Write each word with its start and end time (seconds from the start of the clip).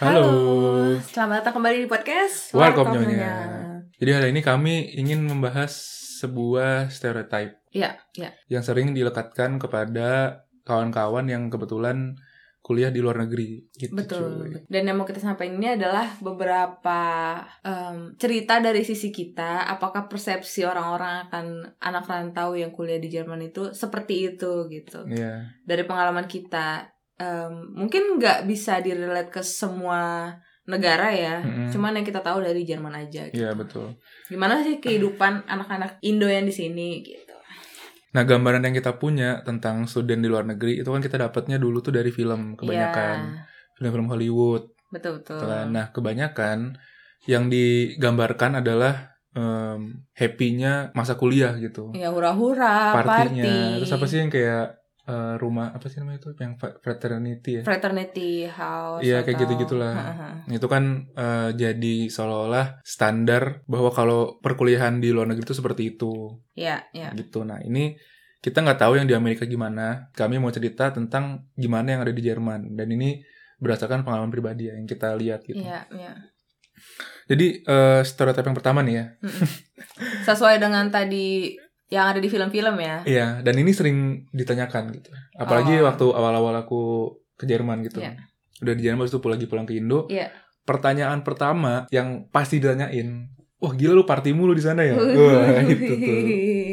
Halo. 0.00 0.24
Selamat 1.04 1.44
datang 1.44 1.60
kembali 1.60 1.84
di 1.84 1.88
podcast 1.92 2.56
Warkop 2.56 2.88
Nyonya. 2.88 3.36
Jadi 4.00 4.10
hari 4.16 4.28
ini 4.32 4.40
kami 4.40 4.96
ingin 4.96 5.28
membahas 5.28 5.76
sebuah 6.24 6.88
stereotype 6.88 7.60
Iya, 7.68 8.00
iya. 8.16 8.32
yang 8.48 8.64
sering 8.64 8.96
dilekatkan 8.96 9.60
kepada 9.60 10.40
kawan-kawan 10.64 11.28
yang 11.28 11.52
kebetulan 11.52 12.16
kuliah 12.64 12.88
di 12.88 13.04
luar 13.04 13.28
negeri. 13.28 13.60
Gitu, 13.76 13.92
Betul. 13.92 14.40
cuy. 14.40 14.64
Dan 14.72 14.88
yang 14.88 14.96
mau 14.96 15.04
kita 15.04 15.20
sampaikan 15.20 15.60
ini 15.60 15.76
adalah 15.76 16.16
beberapa 16.24 17.00
em, 17.60 18.16
cerita 18.16 18.56
dari 18.56 18.80
sisi 18.80 19.12
kita. 19.12 19.68
Apakah 19.68 20.08
persepsi 20.08 20.64
orang-orang 20.64 21.28
akan 21.28 21.76
anak 21.76 22.08
rantau 22.08 22.56
yang 22.56 22.72
kuliah 22.72 22.96
di 22.96 23.12
Jerman 23.12 23.52
itu 23.52 23.76
seperti 23.76 24.32
itu 24.32 24.64
gitu. 24.72 25.04
Iya. 25.12 25.60
Dari 25.60 25.84
pengalaman 25.84 26.24
kita, 26.24 26.88
em, 27.20 27.52
mungkin 27.76 28.16
nggak 28.16 28.48
bisa 28.48 28.80
direlate 28.80 29.28
ke 29.28 29.42
semua 29.44 30.32
negara 30.64 31.12
ya. 31.12 31.44
Mm-mm. 31.44 31.68
Cuman 31.68 31.92
yang 31.94 32.06
kita 32.06 32.24
tahu 32.24 32.40
dari 32.40 32.64
Jerman 32.64 32.94
aja. 32.96 33.28
Gitu. 33.28 33.36
Iya 33.36 33.52
betul. 33.52 34.00
Gimana 34.26 34.64
sih 34.64 34.80
kehidupan 34.80 35.44
anak-anak 35.44 36.00
Indo 36.00 36.24
yang 36.24 36.46
di 36.46 36.54
sini 36.54 37.02
gitu. 37.02 37.34
Nah 38.10 38.24
gambaran 38.24 38.64
yang 38.64 38.74
kita 38.74 38.96
punya 38.96 39.44
tentang 39.44 39.86
student 39.86 40.18
di 40.18 40.26
luar 40.26 40.42
negeri 40.42 40.80
itu 40.80 40.88
kan 40.88 40.98
kita 40.98 41.20
dapatnya 41.20 41.60
dulu 41.60 41.78
tuh 41.78 41.94
dari 41.94 42.10
film 42.10 42.56
kebanyakan 42.56 43.18
Iya, 43.36 43.46
film-film 43.78 44.08
Hollywood. 44.08 44.64
betul 44.90 45.22
betul. 45.22 45.38
gitu 45.38 45.46
kan. 45.46 45.66
Nah 45.70 45.86
kebanyakan 45.94 46.58
yang 47.28 47.46
digambarkan 47.46 48.58
adalah 48.58 49.14
em, 49.30 50.02
happy-nya 50.10 50.90
masa 50.90 51.14
kuliah 51.14 51.54
gitu. 51.58 51.94
Ya 51.94 52.10
hura-hura, 52.10 52.90
partinya. 52.98 53.46
party. 53.46 53.78
Terus 53.78 53.92
apa 53.94 54.04
sih 54.10 54.18
yang 54.18 54.30
kayak 54.30 54.79
eh, 55.10 55.34
rumah 55.36 55.74
apa 55.74 55.86
sih 55.86 55.98
namanya 55.98 56.22
itu 56.22 56.30
yang 56.38 56.54
fraternity 56.56 57.50
ya? 57.58 57.62
fraternity 57.62 58.46
house 58.46 59.02
Iya, 59.02 59.20
kayak 59.20 59.34
atau- 59.34 59.42
gitu-gitulah. 59.44 59.92
Haha. 59.92 60.28
Itu 60.46 60.66
kan 60.66 60.84
eh, 61.12 61.50
jadi 61.52 61.94
seolah-olah 62.06 62.78
standar 62.80 63.66
bahwa 63.66 63.90
kalau 63.90 64.38
perkuliahan 64.38 65.02
di 65.02 65.10
luar 65.10 65.26
negeri 65.26 65.42
itu 65.44 65.52
seperti 65.52 65.82
itu 65.92 66.38
Iya, 66.54 66.86
iya. 66.92 67.10
gitu. 67.12 67.42
Nah 67.42 67.58
ini 67.60 67.98
kita 68.38 68.62
nggak 68.62 68.78
tahu 68.78 68.96
yang 68.96 69.04
di 69.04 69.12
Amerika 69.12 69.44
gimana. 69.44 70.08
Kami 70.14 70.38
mau 70.38 70.48
cerita 70.48 70.88
tentang 70.88 71.50
gimana 71.54 71.92
yang 71.92 72.00
ada 72.00 72.14
di 72.14 72.22
Jerman 72.22 72.72
dan 72.72 72.88
ini 72.88 73.20
berdasarkan 73.58 74.00
pengalaman 74.00 74.30
pribadi 74.30 74.70
ya, 74.70 74.78
yang 74.78 74.86
kita 74.86 75.12
lihat 75.12 75.44
gitu. 75.44 75.60
Iya, 75.60 75.84
iya. 75.92 76.12
Jadi 77.28 77.60
eh, 77.60 78.00
stereotype 78.00 78.46
yang 78.46 78.56
pertama 78.56 78.80
nih 78.80 78.94
ya. 78.96 79.06
Sesuai 80.24 80.56
dengan 80.56 80.88
tadi 80.88 81.52
yang 81.90 82.06
ada 82.06 82.22
di 82.22 82.30
film-film 82.30 82.78
ya. 82.78 83.02
Iya, 83.02 83.26
dan 83.42 83.54
ini 83.54 83.74
sering 83.74 83.98
ditanyakan 84.30 84.94
gitu. 84.94 85.10
Apalagi 85.34 85.82
Oh. 85.82 85.90
waktu 85.90 86.06
awal-awal 86.06 86.54
aku 86.56 86.80
ke 87.34 87.44
Jerman 87.44 87.82
gitu. 87.82 87.98
Iya. 87.98 88.14
Udah 88.62 88.74
di 88.74 88.82
Jerman, 88.82 89.02
habis 89.02 89.10
itu 89.10 89.26
lagi 89.26 89.44
pulang 89.44 89.66
ke 89.66 89.74
Indo. 89.74 90.06
Iya. 90.06 90.30
Pertanyaan 90.62 91.26
pertama 91.26 91.90
yang 91.90 92.30
pasti 92.30 92.62
ditanyain, 92.62 93.26
wah 93.58 93.74
gila 93.74 93.92
lu 93.92 94.06
party 94.06 94.30
mulu 94.30 94.54
di 94.54 94.62
sana 94.62 94.86
ya? 94.86 94.94
Wah, 94.94 95.60
itu 95.66 95.92
tuh. 95.98 96.14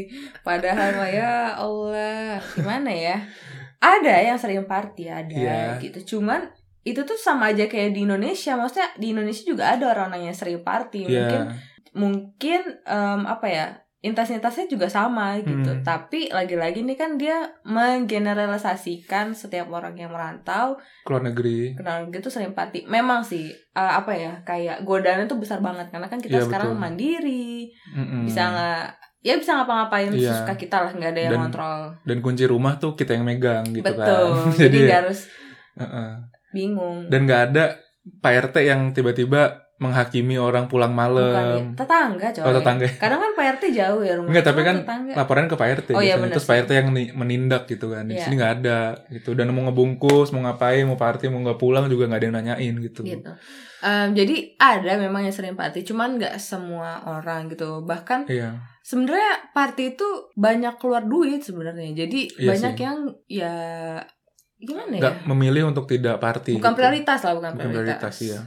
Padahal 0.48 0.90
mah 0.96 1.10
ya 1.10 1.34
Allah, 1.56 2.38
gimana 2.54 2.92
ya? 2.94 3.18
Ada 3.78 4.22
yang 4.24 4.38
sering 4.38 4.66
party 4.66 5.06
ada 5.06 5.34
Iya. 5.34 5.62
gitu. 5.82 6.18
Cuman 6.18 6.46
itu 6.82 7.02
tuh 7.04 7.18
sama 7.18 7.52
aja 7.52 7.66
kayak 7.66 7.94
di 7.94 8.06
Indonesia. 8.06 8.54
Maksudnya 8.54 8.94
di 8.96 9.12
Indonesia 9.12 9.44
juga 9.44 9.74
ada 9.74 9.90
orang-orang 9.90 10.30
yang 10.30 10.38
sering 10.38 10.62
party. 10.62 11.06
Mungkin 11.06 11.42
Iya, 11.46 11.56
mungkin 11.94 12.62
em, 12.84 13.22
apa 13.26 13.48
ya 13.48 13.66
intensitasnya 14.00 14.66
juga 14.66 14.86
sama 14.88 15.36
gitu 15.40 15.52
Hmm. 15.72 15.82
tapi 15.82 16.30
lagi-lagi 16.30 16.82
nih 16.82 16.94
kan 16.94 17.16
dia 17.16 17.50
menggeneralisasikan 17.66 19.34
setiap 19.34 19.68
orang 19.70 19.94
yang 19.94 20.10
merantau 20.10 20.78
ke 21.02 21.10
luar 21.10 21.24
negeri. 21.24 21.74
kenal 21.74 22.06
gitu 22.08 22.28
sering 22.28 22.52
party 22.52 22.86
memang 22.86 23.22
sih 23.22 23.50
eh, 23.50 23.92
apa 23.92 24.12
ya 24.12 24.34
kayak 24.42 24.84
godaannya 24.84 25.26
tuh 25.26 25.38
besar 25.38 25.60
banget 25.60 25.90
karena 25.90 26.06
kan 26.06 26.18
kita 26.18 26.38
Iya, 26.38 26.46
sekarang 26.46 26.70
betul. 26.72 26.84
mandiri 26.84 27.74
Mm-mm. 27.90 28.22
bisa 28.24 28.42
nggak 28.48 28.86
ya 29.20 29.34
bisa 29.36 29.52
ngapa-ngapain 29.56 30.10
Iya. 30.10 30.30
sesuka 30.32 30.54
kita 30.56 30.78
lah 30.80 30.92
nggak 30.92 31.12
ada 31.12 31.22
yang 31.24 31.34
Dan- 31.34 31.44
kontrol 31.44 31.80
Dan 32.04 32.18
kunci 32.22 32.44
rumah 32.44 32.74
tuh 32.76 32.94
kita 32.94 33.12
yang 33.12 33.26
megang 33.26 33.66
gitu 33.72 33.82
betul 33.84 34.30
kan. 34.32 34.54
jadi 34.56 34.64
Jadi, 34.64 34.78
nggak 34.84 35.00
harus 35.02 35.20
uh-uh. 35.76 36.12
bingung 36.50 36.98
dan 37.08 37.20
nggak 37.24 37.42
ada 37.48 37.64
Pak 38.16 38.34
RT 38.46 38.56
yang 38.64 38.82
tiba-tiba 38.92 39.67
menghakimi 39.78 40.36
orang 40.36 40.66
pulang 40.66 40.90
bukan 40.90 41.06
malam. 41.14 41.62
tetangga 41.72 42.34
coy 42.34 42.42
Oh, 42.42 42.50
tetangga. 42.52 42.90
kadang 42.98 43.20
kan 43.20 43.32
Pak 43.32 43.46
RT 43.54 43.64
jauh 43.72 44.02
ya 44.02 44.14
rumah 44.14 44.30
Enggak, 44.30 44.46
tapi 44.46 44.62
kan 44.62 44.76
tetangga. 44.82 45.14
Laporan 45.14 45.46
ke 45.46 45.54
Pak 45.54 45.68
RT 45.76 45.90
Oh, 45.92 46.02
iya, 46.02 46.18
bener 46.18 46.34
Terus 46.34 46.46
Pak. 46.46 46.58
RT 46.60 46.70
yang 46.74 46.88
ni- 46.90 47.14
menindak 47.14 47.64
gitu 47.66 47.86
kan. 47.88 48.04
Di 48.04 48.14
Iya. 48.14 48.26
sini 48.26 48.34
nggak 48.36 48.54
ada 48.58 48.80
gitu. 49.08 49.32
Dan 49.32 49.50
mau 49.52 49.62
ngebungkus, 49.64 50.30
mau 50.32 50.42
ngapain, 50.42 50.82
mau 50.84 50.96
party, 50.96 51.28
mau 51.28 51.40
nggak 51.40 51.56
pulang 51.56 51.86
juga 51.86 52.06
nggak 52.06 52.18
ada 52.18 52.26
yang 52.26 52.36
nanyain 52.36 52.76
gitu. 52.82 53.00
gitu. 53.02 53.32
Em, 53.80 54.10
jadi 54.12 54.36
ada 54.58 54.98
memang 54.98 55.22
yang 55.22 55.32
sering 55.32 55.54
party, 55.54 55.86
cuman 55.86 56.18
nggak 56.18 56.36
semua 56.38 56.98
orang 57.06 57.46
gitu. 57.48 57.82
Bahkan 57.82 58.26
Iya. 58.26 58.58
sebenarnya 58.82 59.30
party 59.52 59.94
itu 59.94 60.08
banyak 60.34 60.74
keluar 60.76 61.04
duit 61.04 61.40
sebenarnya. 61.40 61.94
Jadi 61.96 62.34
Iya 62.36 62.50
banyak 62.50 62.74
sih. 62.74 62.82
yang 62.82 62.98
ya 63.28 63.54
gimana 64.58 64.90
ya? 64.90 65.00
Nggak 65.00 65.16
memilih 65.28 65.64
untuk 65.68 65.86
tidak 65.86 66.18
party. 66.18 66.58
Bukan 66.58 66.66
gitu. 66.68 66.80
prioritas 66.82 67.20
lah, 67.22 67.34
bukan, 67.36 67.52
Bukan 67.54 67.70
prioritas. 67.70 68.02
prioritas, 68.10 68.16
iya. 68.24 68.40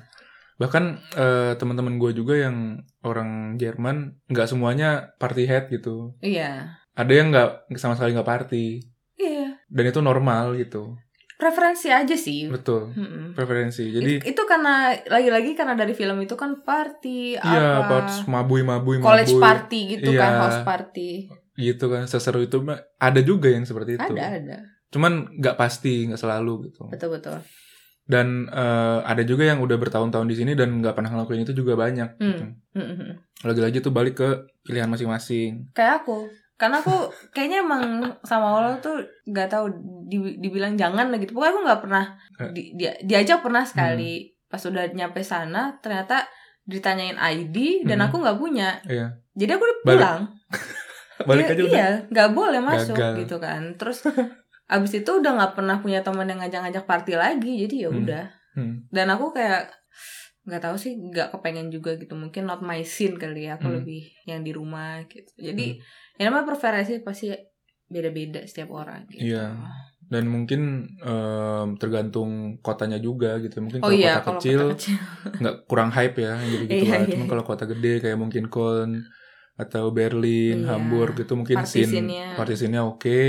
Bahkan 0.60 0.84
eh, 1.16 1.53
teman-teman 1.56 1.97
gue 1.97 2.12
juga 2.12 2.37
yang 2.37 2.76
orang 3.00 3.56
Jerman 3.56 4.21
nggak 4.28 4.44
semuanya 4.47 5.16
party 5.16 5.48
head 5.48 5.72
gitu. 5.72 6.12
Iya. 6.21 6.76
Ada 6.93 7.12
yang 7.16 7.32
nggak 7.32 7.72
sama 7.81 7.97
sekali 7.97 8.12
nggak 8.12 8.28
party. 8.28 8.84
Iya. 9.16 9.56
Dan 9.72 9.84
itu 9.88 10.04
normal 10.04 10.60
gitu. 10.60 11.00
Preferensi 11.41 11.88
aja 11.88 12.12
sih. 12.12 12.53
Betul. 12.53 12.93
Mm-mm. 12.93 13.32
Preferensi. 13.32 13.88
Jadi 13.88 14.20
It- 14.20 14.37
itu 14.37 14.43
karena 14.44 14.93
lagi-lagi 15.09 15.56
karena 15.56 15.72
dari 15.72 15.97
film 15.97 16.20
itu 16.20 16.37
kan 16.37 16.60
party 16.60 17.41
iya, 17.41 17.81
apa 17.81 18.04
pas 18.04 18.12
mabui 18.28 18.60
mabui 18.60 19.00
college 19.00 19.32
mabui, 19.32 19.41
party 19.41 19.81
gitu 19.97 20.10
kan, 20.20 20.31
Iya. 20.37 20.41
house 20.44 20.60
party. 20.60 21.10
gitu 21.56 21.93
kan 21.93 22.09
seseru 22.09 22.41
itu 22.41 22.56
ada 22.97 23.20
juga 23.20 23.49
yang 23.53 23.65
seperti 23.65 23.97
itu. 23.97 24.12
Ada, 24.16 24.25
ada. 24.41 24.56
Cuman 24.93 25.28
nggak 25.41 25.56
pasti, 25.56 26.09
nggak 26.09 26.20
selalu 26.20 26.69
gitu. 26.72 26.88
Betul, 26.88 27.16
betul. 27.16 27.41
Dan 28.10 28.26
eh, 28.47 28.98
ada 29.03 29.22
juga 29.22 29.47
yang 29.47 29.59
udah 29.59 29.76
bertahun-tahun 29.76 30.26
di 30.26 30.34
sini 30.34 30.53
dan 30.53 30.75
nggak 30.76 30.93
pernah 30.93 31.10
ngelakuin 31.10 31.43
itu 31.43 31.54
juga 31.54 31.75
banyak. 31.75 32.19
Gitu. 32.19 32.43
Hmm. 32.43 32.59
Mm-mm. 32.72 33.10
Lagi-lagi 33.41 33.78
tuh 33.78 33.91
balik 33.91 34.15
ke 34.16 34.28
pilihan 34.60 34.87
masing-masing. 34.87 35.71
kayak 35.71 36.03
aku 36.03 36.26
karena 36.54 36.76
aku 36.76 36.93
kayaknya 37.31 37.62
emang 37.62 37.84
sama 38.20 38.53
Allah 38.53 38.76
tuh 38.78 39.00
nggak 39.25 39.49
tahu 39.49 39.65
di- 40.04 40.37
dibilang 40.37 40.76
jangan 40.76 41.09
lah 41.09 41.16
gitu 41.16 41.32
pokoknya 41.32 41.50
aku 41.50 41.62
nggak 41.65 41.81
pernah 41.81 42.04
di, 42.50 42.62
dia 42.75 42.93
diajak 43.00 43.41
pernah 43.41 43.65
sekali 43.65 44.12
pas 44.44 44.60
udah 44.60 44.93
nyampe 44.93 45.22
sana 45.22 45.81
ternyata 45.81 46.28
ditanyain 46.62 47.16
ID 47.16 47.56
dan 47.82 47.97
Hmm. 47.97 48.06
aku 48.06 48.20
nggak 48.20 48.37
punya 48.37 48.76
Iya. 48.84 49.09
jadi 49.32 49.56
aku 49.56 49.65
udah 49.65 49.78
Balik. 49.78 49.88
pulang 49.97 50.20
Balik 51.28 51.43
Iya, 51.43 51.50
aja 51.50 51.62
udah. 51.62 51.72
iya 51.72 51.88
nggak 52.06 52.31
boleh 52.31 52.60
masuk 52.62 52.93
Gagal. 52.94 53.15
gitu 53.19 53.37
kan 53.38 53.62
terus 53.75 53.99
abis 54.70 54.92
itu 54.97 55.10
udah 55.12 55.32
nggak 55.34 55.53
pernah 55.53 55.76
punya 55.78 56.00
teman 56.00 56.25
yang 56.25 56.38
ngajak-ngajak 56.38 56.84
party 56.84 57.12
lagi 57.14 57.53
jadi 57.60 57.75
ya 57.76 57.88
Hmm. 57.88 58.00
udah 58.00 58.25
Hmm. 58.50 58.75
dan 58.88 59.06
aku 59.08 59.31
kayak 59.31 59.70
nggak 60.41 60.62
tahu 60.62 60.75
sih 60.75 60.97
nggak 60.97 61.31
kepengen 61.31 61.69
juga 61.69 61.94
gitu 61.94 62.14
mungkin 62.14 62.42
not 62.44 62.58
my 62.60 62.81
scene 62.81 63.14
kali 63.14 63.44
ya 63.44 63.54
aku 63.54 63.66
Hmm. 63.66 63.76
lebih 63.78 64.03
yang 64.25 64.41
di 64.41 64.50
rumah 64.50 65.03
gitu 65.04 65.31
jadi 65.36 65.78
ya 66.16 66.22
namanya 66.25 66.47
preferensi 66.48 66.98
pasti 67.00 67.31
beda-beda 67.86 68.41
setiap 68.42 68.70
orang 68.72 69.03
gitu. 69.08 69.34
Iya. 69.34 69.58
Dan 70.06 70.26
mungkin 70.26 70.62
em, 70.97 71.69
tergantung 71.75 72.31
kotanya 72.58 72.98
juga 72.98 73.38
gitu. 73.38 73.58
Mungkin 73.58 73.78
Oh 73.78 73.87
kalau 73.87 73.94
iya, 73.94 74.12
kota 74.12 74.22
kalau 74.25 74.38
kecil 74.38 74.58
kota 74.60 74.75
kecil. 74.75 74.97
nggak 75.42 75.56
kurang 75.66 75.91
hype 75.91 76.16
ya 76.16 76.34
yang 76.37 76.48
gitu 76.48 76.64
gitu 76.64 76.75
Iya, 76.76 76.87
lah. 76.88 76.98
iya, 76.98 77.10
Cuman 77.10 77.26
iya. 77.26 77.31
kalau 77.31 77.44
kota 77.44 77.64
gede 77.66 77.92
kayak 77.98 78.19
mungkin 78.19 78.44
Köln 78.47 78.92
atau 79.54 79.84
Berlin, 79.91 80.56
Iya. 80.62 80.69
Hamburg 80.69 81.12
gitu 81.14 81.32
mungkin 81.34 81.62
scene 81.62 81.91
scene-nya 82.54 82.82
oke, 82.82 83.20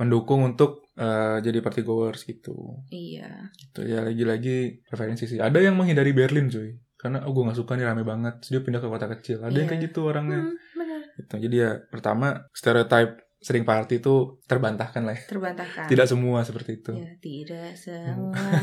mendukung 0.00 0.40
untuk 0.42 0.88
eh, 0.96 1.38
jadi 1.38 1.60
party 1.60 1.84
goers 1.84 2.24
gitu. 2.24 2.80
Iya. 2.88 3.52
Gitu 3.52 3.84
ya 3.84 4.00
lagi-lagi 4.00 4.80
preferensi 4.82 5.28
sih. 5.28 5.36
Ada 5.36 5.60
yang 5.60 5.76
menghindari 5.76 6.10
Berlin 6.10 6.48
cuy. 6.48 6.72
Karena 6.96 7.24
oh 7.24 7.32
gue 7.32 7.44
gak 7.44 7.56
suka 7.56 7.76
nih 7.76 7.84
rame 7.84 8.00
banget. 8.02 8.40
Terus 8.40 8.50
dia 8.50 8.60
pindah 8.60 8.80
ke 8.80 8.88
kota 8.88 9.06
kecil. 9.08 9.40
Ada 9.40 9.52
yang 9.52 9.68
Iya. 9.68 9.70
kayak 9.70 9.82
gitu 9.88 10.00
orangnya. 10.04 10.40
Hmm, 10.44 10.56
benar. 10.74 11.00
Gitu. 11.16 11.34
Jadi 11.48 11.56
ya 11.56 11.70
pertama 11.88 12.26
stereotype 12.52 13.12
sering 13.40 13.64
party 13.64 14.00
itu 14.00 14.36
terbantahkan 14.44 15.00
lah 15.00 15.16
ya. 15.16 15.22
Terbantahkan. 15.24 15.88
Tidak 15.88 16.04
semua 16.04 16.44
seperti 16.44 16.76
itu. 16.76 16.92
Ya, 16.92 17.12
tidak 17.16 17.72
semua. 17.72 18.36
nah, 18.36 18.60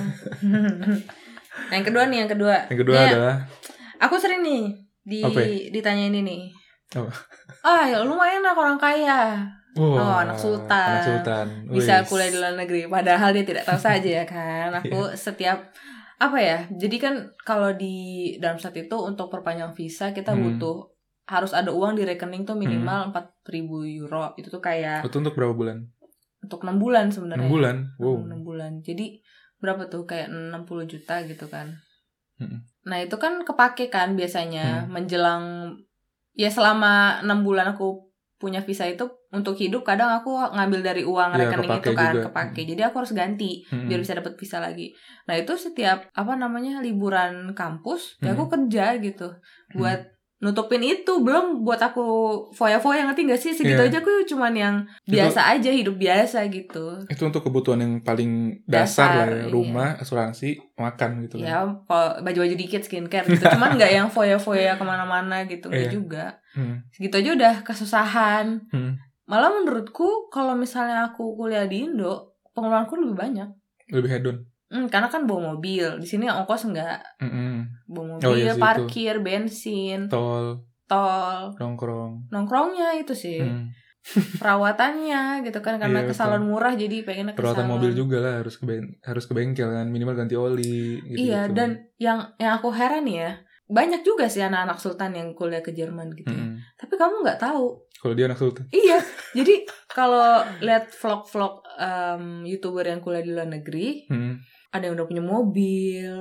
yang 1.73 1.85
kedua 1.85 2.03
nih, 2.05 2.17
yang 2.21 2.29
kedua. 2.29 2.55
Yang 2.69 2.79
kedua 2.85 2.95
Nih, 2.97 3.07
adalah 3.09 3.35
Aku 3.97 4.21
sering 4.21 4.45
nih 4.45 4.77
di 5.01 5.25
Apa 5.25 5.41
ya? 5.41 5.73
ditanya 5.73 6.13
ini 6.13 6.21
nih. 6.21 6.41
Apa? 6.93 7.09
Ah, 7.65 7.89
ya 7.89 8.05
lumayan 8.05 8.45
lah 8.45 8.53
orang 8.53 8.77
kaya. 8.77 9.49
Wow, 9.77 9.93
Oh, 9.95 10.17
anak 10.19 10.35
sultan. 10.35 10.89
Anak 10.89 11.05
sultan. 11.05 11.45
Bisa 11.69 12.01
kuliah 12.03 12.27
di 12.27 12.37
luar 12.37 12.55
negeri 12.55 12.85
padahal 12.87 13.29
dia 13.31 13.43
tidak 13.43 13.63
tahu 13.63 13.77
saja 13.77 14.09
ya 14.19 14.25
kan. 14.25 14.73
Aku 14.81 15.13
setiap 15.13 15.69
apa 16.17 16.37
ya? 16.37 16.65
Jadi 16.71 16.97
kan 16.97 17.13
kalau 17.39 17.71
di 17.71 17.95
dalam 18.37 18.57
saat 18.57 18.73
itu 18.73 18.97
untuk 18.97 19.29
perpanjang 19.29 19.71
visa 19.71 20.09
kita 20.09 20.33
Hmm. 20.33 20.57
butuh 20.57 20.89
harus 21.25 21.51
ada 21.51 21.69
uang 21.69 21.93
di 21.93 22.03
rekening 22.03 22.41
tuh 22.41 22.55
minimal 22.55 23.11
4.000 23.11 23.61
euro. 23.85 24.33
Itu 24.33 24.49
tuh 24.49 24.59
kayak 24.59 25.03
Itu 25.03 25.19
untuk 25.19 25.33
berapa 25.33 25.53
bulan? 25.53 25.85
untuk 26.37 26.63
6 26.63 26.77
bulan 26.77 27.09
sebenarnya. 27.09 27.43
6 27.43 27.51
bulan. 27.51 27.75
Wow. 27.97 28.23
6 28.23 28.41
bulan. 28.41 28.71
Jadi 28.79 29.19
berapa 29.57 29.85
tuh 29.85 30.05
kayak 30.05 30.29
60 30.29 30.85
juta 30.87 31.21
gitu 31.21 31.45
kan. 31.45 31.69
Mm-mm. 32.37 32.61
Nah 32.85 32.97
itu 32.97 33.17
kan 33.17 33.41
kepake 33.41 33.89
kan 33.89 34.13
biasanya 34.13 34.85
Hmm. 34.85 34.93
menjelang 34.95 35.43
ya 36.31 36.47
selama 36.47 37.19
enam 37.19 37.41
bulan 37.41 37.73
aku 37.73 38.06
punya 38.37 38.61
visa 38.61 38.85
itu 38.85 39.01
untuk 39.33 39.57
hidup 39.57 39.81
kadang 39.81 40.13
aku 40.13 40.29
ngambil 40.53 40.81
dari 40.85 41.01
uang 41.01 41.33
Iya, 41.33 41.49
rekening 41.49 41.81
itu 41.81 41.91
kan 41.91 42.13
juga. 42.13 42.23
kepake 42.29 42.61
jadi 42.69 42.81
aku 42.87 42.95
harus 43.01 43.13
ganti 43.17 43.65
Mm-mm. 43.65 43.89
biar 43.89 43.99
bisa 43.99 44.13
dapat 44.13 44.33
visa 44.37 44.57
lagi 44.61 44.93
nah 45.25 45.33
itu 45.33 45.53
setiap 45.57 46.05
apa 46.13 46.33
namanya 46.37 46.79
liburan 46.79 47.57
kampus 47.57 48.21
ya 48.21 48.37
aku 48.37 48.45
kerja 48.47 49.01
gitu 49.01 49.27
Hmm. 49.67 49.83
buat 49.83 49.99
nutupin 50.37 50.79
itu 50.79 51.17
belum 51.17 51.65
buat 51.65 51.81
aku 51.81 52.05
foya-foya 52.51 53.03
ngerti 53.03 53.25
gak 53.25 53.41
sih 53.41 53.51
segitu 53.51 53.79
Iya. 53.79 53.89
aja 53.89 53.97
aku 53.99 54.21
cuman 54.27 54.53
yang 54.53 54.75
biasa 55.03 55.49
aja 55.49 55.69
hidup 55.69 55.97
biasa 55.97 56.45
gitu 56.47 57.01
itu 57.03 57.23
untuk 57.23 57.41
kebutuhan 57.41 57.79
yang 57.79 57.93
paling 57.99 58.61
dasar, 58.63 59.09
Dasar, 59.09 59.09
lah 59.09 59.27
ya 59.27 59.37
iya. 59.41 59.49
rumah 59.49 59.89
asuransi 59.97 60.49
makan 60.75 61.25
gitu 61.25 61.35
kan 61.37 61.43
ya 61.43 61.57
kalau 61.83 62.21
baju-baju 62.21 62.53
dikit 62.55 62.81
skincare 62.81 63.25
gitu 63.25 63.49
cuman 63.49 63.73
nggak 63.75 63.91
yang 63.91 64.07
foya-foya 64.07 64.77
ke 64.77 64.83
mana-mana 64.83 65.41
gitu 65.43 65.67
Iya. 65.67 65.89
juga 65.89 66.25
Hmm. 66.53 66.85
segitu 66.89 67.17
aja 67.17 67.31
udah 67.33 67.53
kesusahan 67.61 68.45
Hmm. 68.69 68.93
malah 69.25 69.49
menurutku 69.51 70.29
kalau 70.29 70.53
misalnya 70.53 71.07
aku 71.07 71.33
kuliah 71.33 71.65
di 71.65 71.81
Indo 71.83 72.37
pengeluaranku 72.51 72.93
lebih 72.95 73.13
banyak 73.15 73.49
lebih 73.89 74.09
hedon 74.11 74.37
Hmm, 74.67 74.87
karena 74.87 75.07
kan 75.07 75.23
bawa 75.23 75.55
mobil. 75.55 75.97
Di 75.97 76.05
sini 76.05 76.27
ongkos 76.27 76.67
nggak. 76.67 77.23
Mm-mm. 77.23 77.51
bawa 77.85 78.03
Oh, 78.19 78.31
mobil 78.31 78.43
iya 78.43 78.51
sih, 78.51 78.59
parkir 78.59 79.15
bensin. 79.19 80.07
Tol. 80.07 80.67
Tol. 80.85 81.55
Nongkrong. 81.55 82.27
Nongkrongnya 82.29 82.95
itu 82.95 83.13
sih. 83.13 83.39
Hmm. 83.39 83.71
perawatannya 84.39 85.43
gitu 85.43 85.59
kan 85.59 85.75
karena 85.77 85.99
Iya, 85.99 86.07
ke 86.07 86.13
salon 86.15 86.47
murah 86.47 86.73
jadi 86.73 87.03
pengen 87.03 87.27
ke 87.27 87.35
perawatan 87.35 87.67
mobil 87.67 87.91
juga 87.91 88.17
lah 88.19 88.39
harus 88.39 88.55
ke 88.55 88.63
ben- 88.63 88.95
harus 89.01 89.27
ke 89.27 89.33
bengkel 89.33 89.67
kan. 89.67 89.83
Minimal 89.85 90.15
ganti 90.15 90.33
oli 90.33 91.03
gitu 91.03 91.27
iya 91.27 91.45
dan 91.47 91.69
yang 91.97 92.31
yang 92.37 92.55
aku 92.55 92.71
heran 92.71 93.03
ya 93.03 93.35
banyak 93.67 93.99
juga 94.01 94.31
sih 94.31 94.39
anak-anak 94.39 94.79
sultan 94.79 95.11
yang 95.11 95.35
kuliah 95.35 95.59
ke 95.59 95.75
Jerman 95.75 96.15
gitu 96.15 96.31
ya. 96.31 96.45
tapi 96.77 96.95
kamu 96.95 97.19
nggak 97.19 97.35
tahu. 97.37 97.83
Kalau 97.99 98.13
dia 98.15 98.25
anak 98.25 98.39
sultan. 98.39 98.63
Iya 98.71 99.03
jadi 99.35 99.55
kalau 99.87 100.23
lihat 100.61 100.87
vlog-vlog 100.89 101.53
em, 101.75 102.23
youtuber 102.45 102.87
yang 102.87 103.03
kuliah 103.03 103.19
di 103.19 103.31
luar 103.33 103.49
negeri 103.49 104.07
Hmm. 104.07 104.39
Ada 104.69 104.83
yang 104.83 104.95
udah 104.95 105.05
punya 105.05 105.21
mobil. 105.21 106.11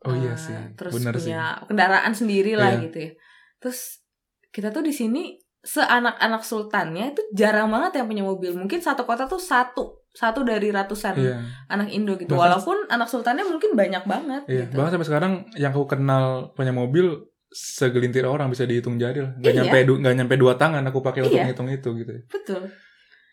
Oh 0.00 0.14
iya 0.14 0.32
eh, 0.32 0.36
sih 0.36 0.56
terus 0.74 0.96
bener 0.96 1.12
sih. 1.14 1.28
punya 1.28 1.60
kendaraan 1.62 2.12
sendiri 2.12 2.54
lah 2.54 2.72
Iya. 2.72 2.82
gitu 2.82 2.98
ya. 2.98 3.10
Terus 3.58 4.00
kita 4.48 4.68
tuh 4.70 4.80
di 4.80 4.90
sini 4.90 5.36
seanak-anak 5.60 6.40
sultannya 6.40 7.12
itu 7.12 7.20
jarang 7.30 7.68
banget 7.68 8.00
yang 8.00 8.06
punya 8.06 8.24
mobil. 8.24 8.52
Mungkin 8.54 8.80
satu 8.80 9.04
kota 9.04 9.24
tuh 9.24 9.36
satu 9.36 10.00
satu 10.10 10.42
dari 10.42 10.68
ratusan 10.68 11.14
iya. 11.16 11.38
anak 11.66 11.86
Indo 11.88 12.16
gitu. 12.16 12.32
Bahkan- 12.32 12.40
walaupun 12.40 12.76
anak 12.88 13.06
sultannya 13.06 13.44
mungkin 13.44 13.78
banyak 13.78 14.02
banget 14.04 14.42
iya 14.48 14.66
gitu. 14.66 14.74
bahkan 14.74 14.92
sampai 14.92 15.06
sekarang 15.06 15.32
yang 15.54 15.70
aku 15.70 15.86
kenal 15.86 16.50
punya 16.50 16.72
mobil 16.72 17.14
segelintir 17.46 18.24
orang 18.24 18.46
bisa 18.46 18.62
dihitung 18.62 18.96
jari 18.96 19.20
lah 19.20 19.34
nggak 19.36 19.52
Iya. 19.52 19.58
nyampe 19.62 19.78
nggak 20.00 20.14
nyampe 20.16 20.34
dua 20.34 20.54
tangan 20.54 20.82
aku 20.82 20.98
pakai 20.98 21.22
untuk 21.22 21.34
Iya. 21.34 21.46
ngitung 21.46 21.68
itu 21.68 21.88
gitu 21.96 22.10
betul 22.26 22.62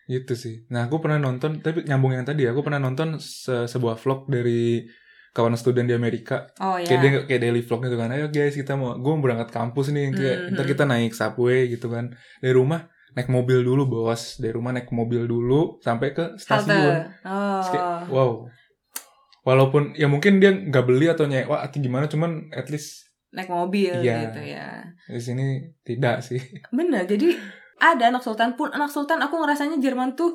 Gitu 0.08 0.32
sih. 0.34 0.64
Nah, 0.68 0.88
aku 0.88 0.98
pernah 0.98 1.20
nonton, 1.20 1.60
tapi 1.60 1.84
nyambung 1.84 2.10
yang 2.10 2.24
tadi, 2.24 2.48
aku 2.48 2.64
pernah 2.64 2.80
nonton 2.80 3.20
se- 3.20 3.68
sebuah 3.68 3.94
vlog 3.94 4.24
dari 4.26 4.88
kawan 5.30 5.52
student 5.54 5.84
di 5.84 5.92
Amerika. 5.92 6.48
oh 6.58 6.74
ya 6.74 6.88
Kayak 6.88 6.98
dia 6.98 7.10
kayak 7.28 7.40
daily 7.44 7.60
vlog 7.60 7.84
gitu 7.84 7.94
kan. 7.94 8.08
Ayo 8.08 8.26
guys, 8.26 8.56
kita 8.56 8.72
mau 8.74 8.96
gue 8.96 9.12
mau 9.12 9.20
berangkat 9.20 9.52
kampus 9.52 9.92
nih. 9.92 10.10
Kayak 10.10 10.36
Mhm. 10.40 10.52
ntar 10.56 10.64
kita 10.66 10.84
naik 10.84 11.12
subway 11.12 11.68
gitu 11.68 11.86
kan. 11.86 12.10
Dari 12.40 12.50
rumah 12.50 12.88
naik 13.12 13.28
mobil 13.28 13.60
dulu, 13.60 13.84
Bos. 13.84 14.36
Dari 14.36 14.50
rumah 14.50 14.72
naik 14.72 14.88
mobil 14.90 15.24
dulu 15.24 15.76
sampai 15.78 16.10
ke 16.10 16.34
stasiun. 16.36 16.72
halte 16.72 17.20
Terus 17.20 17.68
kayak, 17.68 17.84
oh 17.84 18.10
wow. 18.10 18.32
Walaupun 19.44 19.92
ya 19.94 20.08
mungkin 20.08 20.40
dia 20.40 20.52
nggak 20.52 20.84
beli 20.84 21.06
atau 21.06 21.24
nyewa 21.24 21.62
atau 21.62 21.78
gimana, 21.78 22.04
cuman 22.04 22.48
at 22.50 22.68
least 22.68 23.08
naik 23.28 23.48
mobil 23.48 23.92
Iya. 23.92 24.24
gitu 24.24 24.40
ya 24.42 24.66
di 25.04 25.20
sini 25.20 25.44
tidak 25.84 26.20
sih. 26.22 26.40
bener 26.68 27.04
jadi 27.04 27.36
ada 27.80 28.04
anak 28.08 28.20
sultan 28.20 28.52
pun 28.52 28.68
anak 28.68 28.88
sultan 28.88 29.18
aku 29.18 29.34
ngerasanya 29.36 29.78
Jerman 29.78 30.12
tuh 30.12 30.34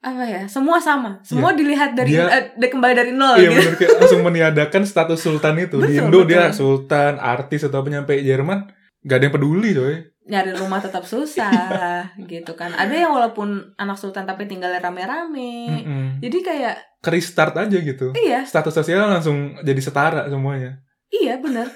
apa 0.00 0.24
ya 0.24 0.42
semua 0.46 0.78
sama 0.78 1.20
semua 1.20 1.52
dilihat 1.52 1.92
dari 1.92 2.14
Dia- 2.14 2.50
dari- 2.50 2.70
kembali 2.70 2.94
dari 2.94 3.12
nol 3.12 3.36
Iya 3.36 3.48
gitu 3.48 3.60
bener 3.60 3.74
kayak 3.76 3.90
langsung 3.96 4.22
meniadakan 4.22 4.82
status 4.82 5.18
sultan 5.18 5.60
itu. 5.60 5.76
di 5.78 5.92
Betul, 5.92 6.00
Indo 6.02 6.20
dia 6.24 6.42
betul. 6.46 6.56
sultan, 6.56 7.12
artis 7.16 7.60
atau 7.62 7.80
penyampai 7.80 8.20
Jerman 8.20 8.64
gak 9.02 9.16
ada 9.16 9.24
yang 9.24 9.34
peduli 9.34 9.70
coy. 9.70 9.96
nyari 10.22 10.52
rumah 10.52 10.78
tetap 10.78 11.02
susah 11.02 12.06
gitu 12.30 12.52
kan 12.54 12.70
ada 12.72 12.92
yang 12.92 13.10
walaupun 13.10 13.48
anak 13.74 13.96
sultan 13.96 14.24
tapi 14.24 14.44
tinggalnya 14.44 14.78
rame-rame 14.78 15.52
Mm-mm. 15.80 16.06
jadi 16.18 16.38
kayak 16.40 16.74
Ke 16.98 17.10
restart 17.10 17.56
aja 17.56 17.76
gitu. 17.76 18.12
iya 18.14 18.40
Status 18.42 18.72
sosial 18.74 19.04
langsung 19.06 19.56
jadi 19.58 19.80
setara 19.80 20.24
semuanya. 20.26 20.80
iya 21.10 21.36
bener 21.36 21.66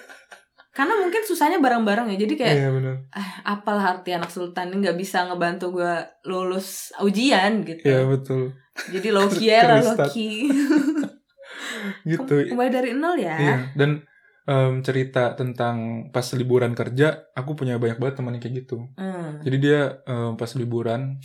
karena 0.74 0.94
mungkin 0.96 1.22
susahnya 1.22 1.56
bareng-bareng 1.56 2.10
ya 2.10 2.18
jadi 2.18 2.34
kayak 2.34 2.56
Iya 2.56 2.70
bener. 2.70 2.94
ah, 3.10 3.28
apalah 3.48 3.84
arti 3.94 4.10
anak 4.10 4.28
sultan 4.28 4.68
ini 4.68 4.82
nggak 4.82 4.98
bisa 4.98 5.22
ngebantu 5.24 5.70
gue 5.72 5.94
lulus 6.24 6.68
ujian 6.98 7.62
gitu 7.62 7.82
Iya 7.84 8.02
betul. 8.04 8.42
jadi 8.90 9.08
loki 9.10 9.44
ya 9.46 9.60
loki 9.80 10.50
Gitu. 12.04 12.34
kembali 12.50 12.70
dari 12.70 12.90
nol 12.92 13.16
ya 13.16 13.36
Iya. 13.36 13.56
Dan 13.72 14.02
em, 14.44 14.74
cerita 14.80 15.32
tentang 15.32 15.76
pas 16.10 16.24
liburan 16.32 16.72
kerja, 16.72 17.06
aku 17.32 17.54
punya 17.54 17.78
banyak 17.78 17.96
banget 17.96 18.14
teman 18.14 18.36
kayak 18.36 18.54
gitu. 18.58 18.88
Hmm. 18.94 19.40
Jadi 19.40 19.56
dia 19.58 19.80
em, 20.02 20.34
pas 20.34 20.50
liburan 20.52 21.16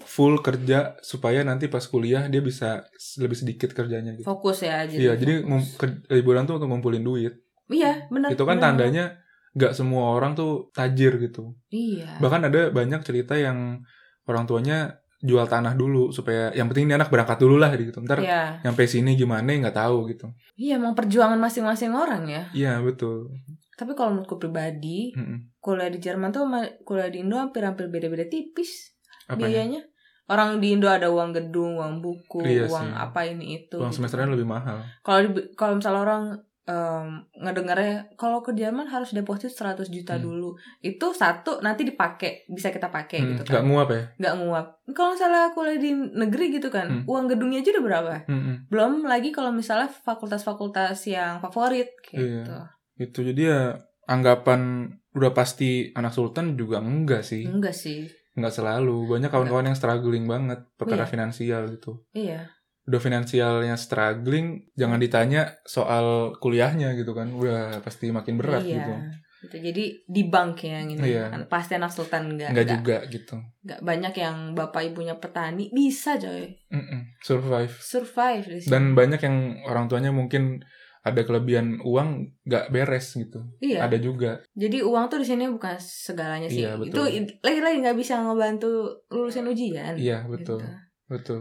full 0.00 0.38
kerja 0.38 0.94
supaya 1.00 1.42
nanti 1.42 1.66
pas 1.66 1.82
kuliah 1.82 2.26
dia 2.26 2.38
bisa 2.40 2.86
lebih 3.16 3.34
sedikit 3.36 3.70
kerjanya 3.72 4.14
gitu. 4.14 4.24
fokus 4.24 4.62
ya 4.62 4.84
Iya, 4.84 5.14
jadi 5.14 5.34
fokus. 5.38 5.48
ngum- 5.48 5.70
ke- 5.76 6.06
liburan 6.12 6.44
tuh 6.44 6.56
untuk 6.56 6.68
ngumpulin 6.68 7.02
duit. 7.02 7.34
Iya 7.70 8.08
benar 8.08 8.28
itu 8.28 8.42
kan 8.42 8.56
benar. 8.56 8.64
tandanya 8.66 9.04
nggak 9.50 9.72
semua 9.72 10.12
orang 10.12 10.32
tuh 10.32 10.70
tajir 10.70 11.18
gitu. 11.18 11.56
iya 11.68 12.14
Bahkan 12.18 12.46
ada 12.46 12.68
banyak 12.68 13.00
cerita 13.00 13.34
yang 13.34 13.80
orang 14.24 14.44
tuanya 14.44 14.92
jual 15.18 15.42
tanah 15.44 15.74
dulu 15.74 16.08
supaya 16.08 16.52
yang 16.52 16.66
penting 16.66 16.86
ini 16.86 16.94
anak 16.94 17.08
berangkat 17.08 17.36
dulu 17.36 17.56
lah 17.56 17.72
gitu. 17.72 17.98
Ntar 17.98 18.18
iya 18.18 18.60
nyampe 18.62 18.84
sini 18.84 19.12
gimana 19.12 19.50
nggak 19.50 19.74
tahu 19.74 20.06
gitu. 20.08 20.30
iya 20.54 20.76
emang 20.76 20.94
perjuangan 20.94 21.36
masing-masing 21.36 21.90
orang 21.90 22.22
ya 22.24 22.42
Iya 22.52 22.72
betul. 22.80 23.34
tapi 23.74 23.92
kalau 23.92 24.10
menurutku 24.12 24.38
pribadi 24.38 25.10
Mm-mm. 25.12 25.54
kuliah 25.58 25.86
di 25.86 25.98
Jerman 25.98 26.30
tuh 26.30 26.42
sama 26.42 26.62
kuliah 26.82 27.06
di 27.08 27.18
Indo 27.20 27.34
hampir-hampir 27.36 27.86
beda-beda 27.88 28.26
tipis 28.26 28.94
Apanya? 29.26 29.38
biayanya 29.38 29.80
orang 30.26 30.58
di 30.58 30.72
Indo 30.72 30.86
ada 30.86 31.08
uang 31.08 31.30
gedung 31.32 31.78
uang 31.78 31.98
buku 31.98 32.42
Iya 32.42 32.66
uang 32.66 32.86
sih. 32.86 32.94
apa 32.96 33.20
ini 33.24 33.44
itu 33.60 33.74
Uang 33.76 33.88
gitu 33.88 33.96
semesternya 33.96 34.24
kan. 34.24 34.34
lebih 34.34 34.46
mahal. 34.46 34.78
kalau 35.00 35.20
kalau 35.52 35.74
misalnya 35.78 36.00
orang 36.00 36.22
em, 36.68 37.08
ngedengarnya 37.34 37.94
kalau 38.14 38.38
ke 38.38 38.52
Jerman 38.52 38.84
harus 38.86 39.10
deposit 39.10 39.48
100 39.50 39.88
juta 39.88 40.14
Hmm. 40.14 40.22
dulu 40.22 40.50
itu 40.80 41.06
satu 41.12 41.58
nanti 41.58 41.82
dipakai 41.82 42.44
bisa 42.46 42.68
kita 42.68 42.88
pakai 42.88 43.18
Hmm, 43.18 43.28
gitu 43.30 43.42
Nggak 43.42 43.56
kan 43.56 43.64
nguap 43.66 43.88
ya? 43.88 44.02
nggak 44.14 44.34
nguap 44.38 44.66
kalau 44.90 45.10
misalnya 45.10 45.42
kuliah 45.50 45.76
di 45.76 45.90
negeri 45.94 46.46
gitu 46.52 46.68
kan 46.68 46.86
Hmm. 46.86 47.02
uang 47.04 47.24
gedungnya 47.26 47.58
aja 47.58 47.72
udah 47.72 47.84
berapa 47.84 48.10
Mm-mm. 48.26 48.54
belum 48.68 48.92
lagi 49.02 49.30
kalau 49.30 49.48
misalnya 49.50 49.88
fakultas-fakultas 49.88 51.00
yang 51.06 51.40
favorit 51.40 51.88
gitu 52.04 52.20
Iya. 52.44 52.68
Itu 52.98 53.22
jadi 53.22 53.42
ya 53.42 53.60
anggapan 54.06 54.90
udah 55.12 55.30
pasti 55.30 55.92
anak 55.92 56.10
sultan 56.10 56.52
juga 56.54 56.78
enggak 56.78 57.22
sih. 57.22 57.44
enggak 57.44 57.72
sih 57.72 58.04
Enggak 58.34 58.54
selalu. 58.54 59.08
Banyak 59.08 59.30
kawan-kawan 59.30 59.66
yang 59.66 59.74
struggling 59.74 60.22
banget 60.24 60.62
perkara 60.74 61.02
Iya. 61.02 61.10
finansial 61.10 61.62
gitu. 61.70 62.04
iya 62.12 62.46
udah 62.88 62.96
finansialnya 62.98 63.76
struggling, 63.76 64.46
jangan 64.72 64.96
ditanya 64.96 65.60
soal 65.62 66.06
kuliahnya 66.34 66.96
gitu 66.96 67.12
kan, 67.12 67.28
udah 67.30 67.78
pasti 67.80 68.08
makin 68.08 68.34
berat 68.34 68.64
iya 68.64 68.80
gitu. 68.80 68.92
gitu 69.38 69.56
jadi 69.62 69.84
di 70.02 70.22
bank 70.24 70.66
ya 70.66 70.82
yang 70.82 70.88
ini 70.90 71.14
Iya. 71.14 71.30
Kan 71.30 71.46
pasti 71.46 71.72
anak 71.72 71.92
sultan 71.92 72.34
enggak 72.34 72.50
Enggak 72.50 72.64
enggak, 72.64 72.74
juga 72.74 72.96
gitu. 73.06 73.34
enggak 73.62 73.80
banyak 73.80 74.14
yang 74.16 74.36
bapak 74.50 74.82
ibunya 74.84 75.14
petani 75.14 75.70
bisa 75.70 76.16
coy 76.16 76.58
Mm-mm, 76.68 77.14
Survive. 77.20 77.70
survive 77.70 78.44
di 78.44 78.58
sini 78.58 78.66
Dan 78.68 78.82
banyak 78.92 79.20
yang 79.20 79.36
orang 79.62 79.86
tuanya 79.86 80.10
mungkin 80.10 80.58
ada 80.98 81.22
kelebihan 81.22 81.78
uang 81.80 82.08
nggak 82.42 82.66
beres 82.68 83.14
gitu. 83.14 83.46
iya 83.60 83.86
Ada 83.86 83.96
juga. 83.98 84.42
jadi 84.52 84.82
uang 84.82 85.06
tuh 85.06 85.22
di 85.22 85.26
sini 85.26 85.46
bukan 85.46 85.78
segalanya 85.78 86.50
sih 86.50 86.66
Iya, 86.66 86.74
itu 86.74 86.90
betul. 86.90 87.06
i- 87.08 87.38
lagi-lagi 87.38 87.76
nggak 87.78 87.94
bisa 87.96 88.18
ngebantu 88.18 88.70
lulusin 89.06 89.46
ujian 89.46 89.94
Iya 89.94 90.26
betul, 90.26 90.58
gitu. 90.58 90.66
betul. 91.06 91.40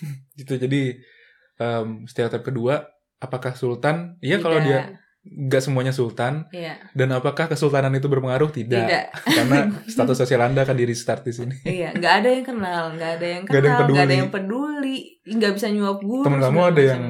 gitu 0.38 0.56
jadi 0.56 0.98
em, 1.56 2.04
stereotip 2.04 2.42
kedua, 2.42 2.86
apakah 3.18 3.52
sultan? 3.52 4.16
Iya 4.18 4.38
kalau 4.38 4.58
dia 4.58 4.98
nggak 5.22 5.62
semuanya 5.62 5.94
sultan. 5.94 6.50
iya 6.50 6.74
Dan 6.90 7.14
apakah 7.14 7.46
kesultanan 7.46 7.94
itu 7.94 8.10
berpengaruh? 8.10 8.50
Tidak. 8.50 8.74
tidak 8.74 9.04
Karena 9.14 9.70
status 9.92 10.18
sosial 10.18 10.42
anda 10.42 10.66
akan 10.66 10.74
di 10.74 10.82
restart 10.82 11.22
di 11.22 11.30
sini. 11.30 11.54
iya 11.62 11.94
nggak 11.94 12.14
ada 12.18 12.28
yang 12.28 12.42
kenal 12.42 12.82
nggak 12.98 13.10
ada 13.16 13.26
yang 13.30 13.42
yang 13.42 13.62
kenal 13.62 13.78
nggak 13.86 14.02
ada 14.02 14.16
yang 14.18 14.30
peduli 14.30 14.98
nggak 15.22 15.52
bisa 15.54 15.70
nyuap 15.70 16.02
guru 16.02 16.26
temen 16.26 16.42
kamu 16.42 16.60
ada 16.74 16.82
yang 16.82 17.02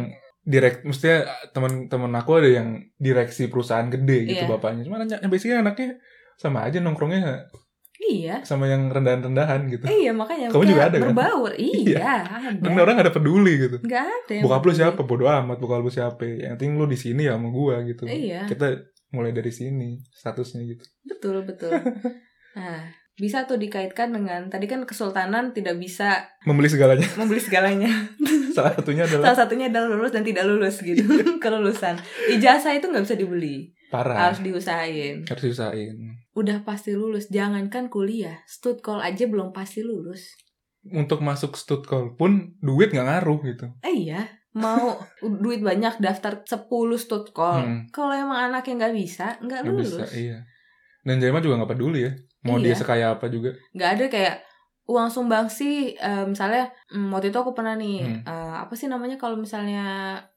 direkt 0.42 0.82
mestinya 0.82 1.22
teman-teman 1.54 2.12
aku 2.18 2.30
ada 2.36 2.50
yang 2.52 2.68
direksi 2.98 3.48
perusahaan 3.48 3.88
gede 3.88 4.28
gitu 4.28 4.44
Iya. 4.44 4.50
bapaknya 4.50 4.82
cuma 4.84 5.00
nanya 5.00 5.16
nyampe 5.16 5.38
sini 5.38 5.54
anaknya 5.56 5.96
sama 6.34 6.66
aja 6.66 6.82
nongkrongnya 6.82 7.46
iya 8.04 8.42
sama 8.42 8.66
yang 8.66 8.88
rendahan-rendahan 8.88 9.66
gitu 9.68 9.84
Eh, 9.84 10.02
iya 10.02 10.12
makanya 10.12 10.48
Kamu 10.48 10.64
juga 10.64 10.82
ada 10.84 10.96
kan? 10.96 11.04
berbaur 11.08 11.52
iya 11.54 11.98
ada 12.24 12.50
dan 12.52 12.72
orang 12.74 12.94
gak 12.94 13.06
ada 13.06 13.14
peduli 13.14 13.52
gitu 13.60 13.76
nggak 13.78 14.04
ada 14.04 14.34
bokap 14.40 14.62
lu 14.62 14.72
siapa 14.72 15.00
bodo 15.00 15.24
amat 15.24 15.56
bokap 15.56 15.80
lu 15.80 15.88
siapa 15.88 16.22
yang 16.22 16.54
penting 16.54 16.74
lu 16.74 16.84
di 16.84 16.96
sini 16.96 17.24
ya 17.24 17.34
sama 17.34 17.48
gua 17.48 17.80
gitu 17.82 18.04
Iya. 18.04 18.44
kita 18.44 18.66
mulai 19.10 19.30
dari 19.30 19.50
sini 19.50 20.00
statusnya 20.08 20.62
gitu 20.66 20.84
Betul, 21.04 21.44
betul. 21.44 21.72
Nah, 22.52 22.84
bisa 23.14 23.42
tuh 23.42 23.56
dikaitkan 23.56 24.08
dengan 24.08 24.44
tadi 24.46 24.64
kan 24.66 24.82
kesultanan 24.82 25.52
tidak 25.52 25.76
bisa 25.76 26.20
membeli 26.42 26.66
segalanya 26.66 27.08
membeli 27.18 27.38
segalanya. 27.38 27.88
salah 28.52 28.72
satunya 28.72 29.04
adalah 29.04 29.24
Salah 29.26 29.38
satunya 29.38 29.66
adalah 29.66 29.88
lulus 29.90 30.10
dan 30.10 30.20
tidak 30.20 30.44
lulus 30.44 30.76
gitu. 30.78 31.00
Kelulusan. 31.38 31.96
Ijazah 32.28 32.72
itu 32.72 32.84
nggak 32.84 33.04
bisa 33.04 33.16
dibeli. 33.16 33.72
parah 33.88 34.16
Harus 34.28 34.40
diusahain. 34.40 35.20
harus 35.22 35.42
diusahain 35.42 35.96
Udah 36.32 36.60
pasti 36.60 36.92
lulus. 36.92 37.28
Jangankan 37.28 37.86
kuliah. 37.86 38.40
Stud 38.44 38.80
call 38.80 39.00
aja 39.00 39.24
belum 39.24 39.50
pasti 39.50 39.80
lulus. 39.80 40.32
untuk 40.82 41.22
masuk 41.22 41.54
studcall 41.54 42.12
pun 42.12 42.58
duit 42.58 42.90
nggak 42.90 43.06
ngaruh 43.06 43.38
gitu 43.44 43.70
Eh 43.80 44.02
iya. 44.02 44.26
Mau 44.52 44.98
duit 45.42 45.60
banyak 45.60 45.96
daftar 45.96 46.42
10 46.42 46.66
stud 46.96 47.30
call. 47.30 47.62
Hmm. 47.62 47.80
Kalau 47.88 48.10
emang 48.10 48.50
anaknya 48.50 48.74
nggak 48.80 48.94
bisa, 48.96 49.38
nggak 49.38 49.62
lulus. 49.62 49.94
bisa 49.94 50.06
iya 50.12 50.38
dan 51.02 51.18
Jerman 51.18 51.38
juga 51.40 51.58
nggak 51.58 51.72
peduli 51.72 52.00
ya 52.00 52.12
mau 52.40 52.56
Iya. 52.56 52.64
dia 52.64 52.74
sekaya 52.76 53.06
apa 53.12 53.26
juga 53.26 53.50
nggak 53.72 53.90
ada 53.92 54.04
kayak 54.06 54.36
uang 54.84 55.08
sumbang 55.08 55.46
sih 55.48 55.98
misalnya 56.24 56.70
mm, 56.88 57.10
waktu 57.10 57.30
itu 57.30 57.38
aku 57.38 57.50
pernah 57.52 57.74
nih 57.74 58.02
Hmm. 58.02 58.22
eh, 58.22 58.54
apa 58.60 58.70
sih 58.72 58.86
namanya 58.86 59.14
kalau 59.16 59.34
misalnya 59.34 59.82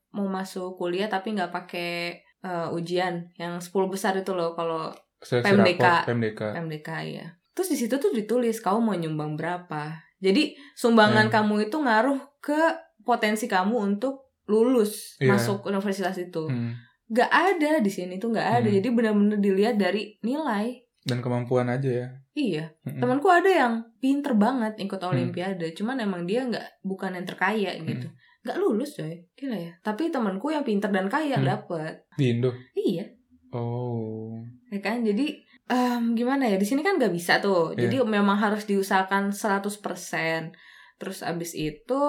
mau 0.10 0.26
masuk 0.26 0.74
kuliah 0.76 1.06
tapi 1.06 1.34
nggak 1.34 1.50
pakai 1.52 2.18
eh, 2.42 2.68
ujian 2.72 3.30
yang 3.36 3.58
10 3.58 3.70
besar 3.88 4.14
itu 4.16 4.34
loh 4.34 4.54
kalau 4.54 4.90
seleksi 5.26 5.50
PMDK. 5.50 5.82
rapor 5.82 6.06
PMDK 6.08 6.42
MDK 6.56 6.90
ya 7.12 7.28
terus 7.52 7.68
di 7.68 7.78
situ 7.78 7.96
tuh 7.96 8.12
ditulis 8.12 8.58
kamu 8.58 8.80
mau 8.80 8.94
nyumbang 8.94 9.34
berapa 9.34 9.84
jadi 10.18 10.44
sumbangan 10.74 11.28
Hmm. 11.28 11.34
kamu 11.34 11.56
itu 11.66 11.78
ngaruh 11.78 12.22
ke 12.40 12.60
potensi 13.02 13.46
kamu 13.46 13.76
untuk 13.76 14.30
lulus 14.46 15.18
Iya. 15.18 15.34
masuk 15.34 15.66
universitas 15.66 16.16
itu 16.16 16.46
Hmm. 16.46 16.78
nggak 17.08 17.32
ada 17.32 17.72
di 17.80 17.90
sini 17.90 18.16
tuh 18.16 18.30
nggak 18.30 18.50
ada 18.56 18.68
Hmm. 18.68 18.76
jadi 18.76 18.88
benar-benar 18.90 19.38
dilihat 19.38 19.76
dari 19.76 20.18
nilai 20.22 20.82
dan 21.02 21.20
kemampuan 21.20 21.68
aja 21.68 21.86
ya 21.96 22.08
iya 22.34 22.66
Mm-mm. 22.82 22.98
temanku 22.98 23.28
ada 23.28 23.46
yang 23.48 23.74
pinter 23.96 24.34
banget 24.34 24.78
ikut 24.80 24.98
Hmm. 24.98 25.10
olimpiade 25.12 25.70
cuman 25.72 25.98
emang 26.00 26.26
dia 26.26 26.42
nggak 26.44 26.82
bukan 26.82 27.14
yang 27.14 27.24
terkaya 27.24 27.78
gitu 27.80 28.10
nggak 28.42 28.58
lulus 28.58 28.94
coy 28.96 29.26
gila 29.34 29.56
ya 29.56 29.74
tapi 29.80 30.10
temanku 30.10 30.50
yang 30.50 30.62
pinter 30.62 30.90
dan 30.90 31.06
kaya 31.06 31.36
Hmm. 31.36 31.46
dapet 31.48 32.06
di 32.14 32.30
Indo 32.32 32.54
iya 32.76 33.06
oh 33.52 34.42
ya 34.76 34.80
kan 34.82 35.00
jadi 35.02 35.26
em, 35.66 36.14
gimana 36.14 36.46
ya 36.46 36.56
di 36.56 36.64
sini 36.64 36.84
kan 36.84 37.00
nggak 37.00 37.10
bisa 37.10 37.40
tuh 37.40 37.72
Iya. 37.72 37.88
jadi 37.88 37.96
memang 38.06 38.36
harus 38.36 38.64
diusahakan 38.64 39.32
100% 39.32 40.52
terus 40.96 41.20
abis 41.22 41.52
itu 41.54 42.02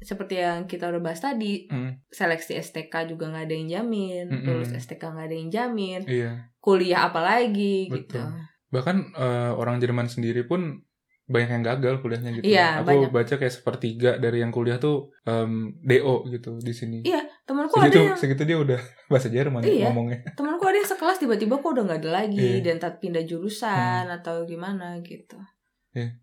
seperti 0.00 0.36
yang 0.36 0.66
kita 0.66 0.90
udah 0.90 1.00
bahas 1.00 1.18
tadi 1.18 1.64
Hmm. 1.66 1.96
seleksi 2.08 2.58
STK 2.58 3.08
juga 3.08 3.30
nggak 3.30 3.44
ada 3.46 3.54
yang 3.54 3.68
jamin 3.70 4.26
Mm-mm. 4.28 4.44
lulus 4.44 4.70
STK 4.70 5.00
nggak 5.00 5.26
ada 5.26 5.36
yang 5.36 5.50
jamin 5.50 6.00
iya 6.04 6.50
kuliah 6.58 7.08
apalagi 7.08 7.88
gitu 7.88 8.20
Betul. 8.20 8.28
bahkan 8.68 8.96
eh, 9.14 9.52
orang 9.52 9.78
Jerman 9.78 10.06
sendiri 10.06 10.44
pun 10.44 10.82
banyak 11.24 11.50
yang 11.50 11.64
gagal 11.64 11.94
kuliahnya 11.98 12.30
gitu. 12.34 12.44
Iya, 12.46 12.78
Aku 12.78 12.86
banyak. 12.86 13.10
baca 13.10 13.34
kayak 13.34 13.48
sepertiga 13.50 14.10
dari 14.16 14.38
yang 14.38 14.50
kuliah 14.50 14.76
tuh 14.76 15.08
em, 15.22 15.72
DO 15.80 16.28
gitu 16.28 16.56
di 16.58 16.70
sini. 16.70 17.00
Iya, 17.00 17.16
temanku 17.42 17.74
ada 17.74 17.88
yang 17.90 18.12
segitu 18.12 18.42
dia 18.42 18.56
udah 18.56 18.76
bahasa 19.10 19.28
Jerman 19.28 19.60
Iya. 19.60 19.88
ngomongnya. 19.88 20.20
temanku 20.32 20.60
ada 20.62 20.76
yang 20.76 20.86
sekelas 20.86 21.16
tiba-tiba 21.16 21.56
kok 21.56 21.70
udah 21.70 21.82
nggak 21.82 22.00
ada 22.00 22.10
lagi 22.18 22.36
Iya. 22.36 22.54
Hmm. 22.54 22.64
dan 22.66 22.76
tak 22.78 22.92
pindah 22.98 23.22
jurusan 23.22 24.04
atau 24.06 24.44
gimana 24.44 25.00
gitu 25.00 25.40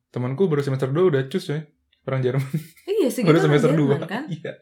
Temanku 0.07 0.45
baru 0.45 0.59
semester 0.59 0.87
2 0.87 1.09
udah 1.09 1.21
cus 1.25 1.45
ya. 1.47 1.63
Orang 2.01 2.19
Jerman 2.19 2.49
iya 2.87 3.07
segitu 3.07 3.29
baru 3.29 3.39
semester 3.39 3.71
Jerman 3.71 3.99
2. 3.99 4.05
kan 4.07 4.23
Iya. 4.35 4.53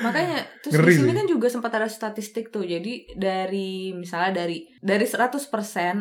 makanya 0.00 0.38
terus 0.60 0.72
Ngeri 0.72 0.86
di 0.88 0.96
sini 0.96 1.08
sih. 1.08 1.16
kan 1.18 1.26
juga 1.28 1.46
sempat 1.46 1.72
ada 1.72 1.86
statistik 1.86 2.48
tuh 2.48 2.62
jadi 2.62 2.92
dari 3.12 3.70
misalnya 3.92 4.40
dari 4.40 4.70
dari 4.78 5.02
100% 5.02 5.50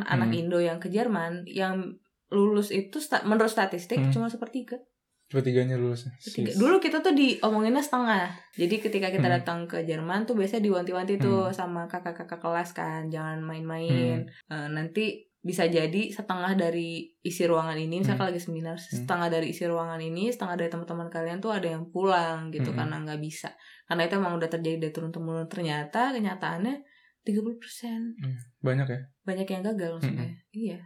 anak 0.04 0.28
Hmm. 0.28 0.40
Indo 0.40 0.58
yang 0.58 0.78
ke 0.78 0.88
Jerman 0.88 1.42
yang 1.46 1.98
lulus 2.30 2.70
itu 2.70 2.98
sta- 2.98 3.22
menurut 3.24 3.50
statistik 3.50 3.98
Hmm. 3.98 4.10
cuma 4.10 4.28
sepertiga 4.28 4.78
Sepertiganya 5.26 5.78
lulus. 5.78 6.10
Tiga. 6.20 6.50
Sis. 6.50 6.58
Dulu 6.58 6.82
kita 6.82 7.06
tuh 7.06 7.14
diomonginnya 7.14 7.86
setengah. 7.86 8.34
Jadi 8.52 8.76
ketika 8.80 9.08
kita 9.08 9.22
Hmm. 9.24 9.36
datang 9.38 9.60
ke 9.66 9.86
Jerman 9.86 10.26
tuh 10.26 10.34
biasanya 10.34 10.66
diwanti-wanti 10.66 11.22
tuh 11.22 11.54
sama 11.54 11.86
kakak-kakak 11.86 12.42
kelas 12.42 12.74
kan, 12.74 13.06
jangan 13.08 13.38
main-main. 13.40 14.26
Hmm. 14.26 14.50
Eh, 14.50 14.68
nanti 14.72 15.06
bisa 15.40 15.64
jadi 15.64 16.10
setengah 16.10 16.58
dari 16.58 17.14
isi 17.22 17.46
ruangan 17.46 17.78
ini, 17.78 18.02
misalkan 18.02 18.26
Hmm. 18.26 18.32
lagi 18.34 18.42
seminar, 18.42 18.76
setengah 18.76 19.30
dari 19.30 19.54
isi 19.54 19.64
ruangan 19.64 20.02
ini, 20.02 20.28
setengah 20.28 20.58
dari 20.58 20.68
teman-teman 20.68 21.08
kalian 21.08 21.38
tuh 21.38 21.54
ada 21.54 21.70
yang 21.70 21.86
pulang 21.88 22.50
gitu 22.50 22.74
Hmm. 22.74 22.78
karena 22.82 22.96
nggak 23.00 23.22
bisa. 23.22 23.54
Karena 23.86 24.10
itu 24.10 24.18
emang 24.18 24.34
udah 24.34 24.50
terjadi 24.50 24.78
dari 24.80 24.92
turun 24.92 25.14
temurun. 25.14 25.46
Ternyata 25.46 26.10
kenyataannya 26.12 26.82
30% 27.22 28.18
Banyak 28.60 28.88
ya. 28.88 29.00
banyak 29.24 29.46
yang 29.48 29.62
gagal 29.64 29.90
maksudnya. 29.94 30.26
Hmm. 30.26 30.42
Iya. 30.52 30.80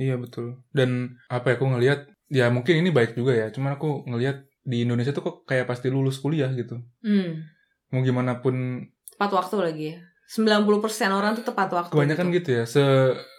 Iya 0.00 0.16
betul. 0.16 0.64
Dan 0.72 1.20
apa 1.28 1.52
ya 1.52 1.54
aku 1.60 1.66
ngelihat 1.68 2.00
ya 2.32 2.48
mungkin 2.48 2.80
ini 2.80 2.88
baik 2.88 3.12
juga 3.12 3.36
ya. 3.36 3.52
Cuman 3.52 3.76
aku 3.76 4.08
ngelihat 4.08 4.48
di 4.64 4.88
Indonesia 4.88 5.12
tuh 5.12 5.20
kok 5.20 5.36
kayak 5.44 5.68
pasti 5.68 5.92
lulus 5.92 6.16
kuliah 6.16 6.48
gitu. 6.50 6.80
Hmm. 7.04 7.44
Mau 7.92 8.00
gimana 8.00 8.40
pun 8.40 8.88
Tepat 9.12 9.30
waktu 9.36 9.56
lagi 9.60 9.84
ya. 9.92 9.98
90% 10.30 10.72
orang 11.10 11.36
tuh 11.36 11.44
tepat 11.44 11.68
waktu. 11.68 11.92
kebanyakan 11.92 12.26
gitu 12.32 12.48
ya. 12.56 12.64
Se 12.64 12.80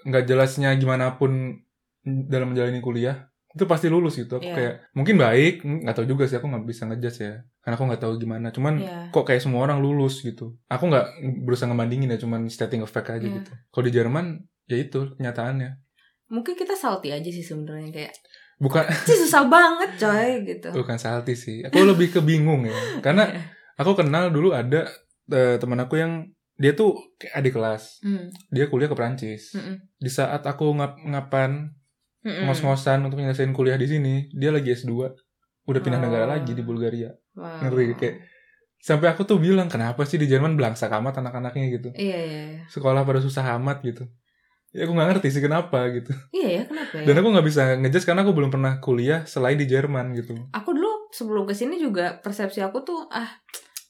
nggak 0.06 0.27
jelasnya 0.27 0.70
gimana 0.77 1.18
pun 1.18 1.58
dalam 2.06 2.53
menjalani 2.53 2.77
kuliah 2.77 3.25
itu 3.51 3.68
pasti 3.68 3.89
lulus 3.89 4.15
gitu. 4.15 4.38
Aku 4.38 4.48
Iya. 4.48 4.56
kayak 4.56 4.74
mungkin 4.96 5.15
baik, 5.18 5.53
nggak 5.63 5.91
tahu 5.91 6.08
juga 6.08 6.24
sih 6.24 6.39
aku 6.39 6.48
nggak 6.48 6.63
bisa 6.63 6.88
ngejudge 6.88 7.20
ya. 7.20 7.36
Karena 7.60 7.75
aku 7.75 7.84
nggak 7.84 8.01
tahu 8.01 8.13
gimana. 8.15 8.48
Cuman 8.51 8.74
Iya. 8.80 8.98
kok 9.12 9.27
kayak 9.27 9.44
semua 9.44 9.63
orang 9.63 9.84
lulus 9.84 10.24
gitu. 10.24 10.56
Aku 10.68 10.88
nggak 10.88 11.06
berusaha 11.44 11.68
ngebandingin 11.68 12.12
ya, 12.12 12.20
cuman 12.20 12.48
stating 12.48 12.80
a 12.80 12.88
fact 12.88 13.12
aja 13.12 13.20
Iya. 13.20 13.44
gitu. 13.44 13.51
Kalau 13.70 13.84
di 13.84 13.91
Jerman 13.91 14.25
ya 14.68 14.77
itu 14.77 15.15
kenyataannya. 15.15 15.72
Mungkin 16.32 16.56
kita 16.56 16.74
salty 16.74 17.12
aja 17.12 17.28
sih 17.28 17.44
sebenarnya 17.44 17.92
kayak 17.92 18.14
Bukan 18.58 18.86
sih 19.04 19.18
susah 19.20 19.44
banget 19.54 19.90
coy 19.98 20.30
gitu. 20.46 20.70
bukan 20.72 20.96
salty 20.96 21.34
sih. 21.36 21.66
Aku 21.66 21.82
lebih 21.82 22.10
ke 22.10 22.22
bingung 22.22 22.64
ya. 22.64 22.74
Karena 23.06 23.28
Iya. 23.28 23.42
aku 23.76 23.98
kenal 23.98 24.30
dulu 24.30 24.54
ada 24.54 24.88
eh, 25.28 25.58
teman 25.58 25.82
aku 25.82 25.98
yang 25.98 26.30
dia 26.56 26.72
tuh 26.72 26.94
kayak 27.18 27.34
adik 27.36 27.54
kelas. 27.58 28.00
Hmm. 28.00 28.30
Dia 28.48 28.70
kuliah 28.70 28.86
ke 28.86 28.94
Prancis. 28.94 29.58
Mm-mm. 29.58 29.82
Di 29.98 30.08
saat 30.08 30.46
aku 30.46 30.70
ngap 30.72 30.94
ngapan 31.02 31.74
Mm-mm. 32.22 32.46
ngos-ngosan 32.46 33.02
untuk 33.02 33.18
nyelesain 33.18 33.50
kuliah 33.50 33.76
di 33.76 33.90
sini, 33.90 34.30
dia 34.30 34.54
lagi 34.54 34.70
S2. 34.70 34.94
Udah 35.66 35.82
pindah 35.82 35.98
Oh. 35.98 36.06
negara 36.06 36.30
lagi 36.30 36.54
di 36.54 36.62
Bulgaria. 36.62 37.10
Wow. 37.34 37.66
Ngeri 37.66 37.98
kayak 37.98 38.16
sampai 38.78 39.10
aku 39.10 39.26
tuh 39.26 39.42
bilang 39.42 39.66
kenapa 39.68 40.06
sih 40.06 40.22
di 40.22 40.30
Jerman 40.30 40.54
belangsak 40.54 40.94
amat 40.94 41.18
anak-anaknya 41.18 41.66
gitu. 41.72 41.90
Iya 41.98 42.20
iya. 42.22 42.42
iya. 42.46 42.62
Sekolah 42.70 43.02
pada 43.02 43.18
susah 43.18 43.58
amat 43.58 43.82
gitu. 43.82 44.06
Ya 44.72 44.88
aku 44.88 44.96
nggak 44.96 45.08
ngerti 45.12 45.28
sih 45.30 45.44
kenapa 45.44 45.84
gitu. 45.92 46.16
Iya 46.32 46.48
ya 46.50 46.63
kenapa 46.63 46.94
ya? 46.96 47.04
Dan 47.04 47.16
aku 47.18 47.28
nggak 47.30 47.44
bisa 47.46 47.62
ngejudge 47.75 48.06
karena 48.06 48.22
aku 48.24 48.32
belum 48.32 48.50
pernah 48.50 48.74
kuliah 48.80 49.24
selain 49.25 49.56
di 49.56 49.68
Jerman 49.68 50.16
gitu. 50.16 50.34
Aku 50.50 50.72
dulu 50.72 51.12
sebelum 51.12 51.44
ke 51.44 51.51
sini 51.51 51.75
juga 51.75 52.18
persepsi 52.18 52.60
aku 52.60 52.80
tuh 52.82 53.04
ah 53.08 53.28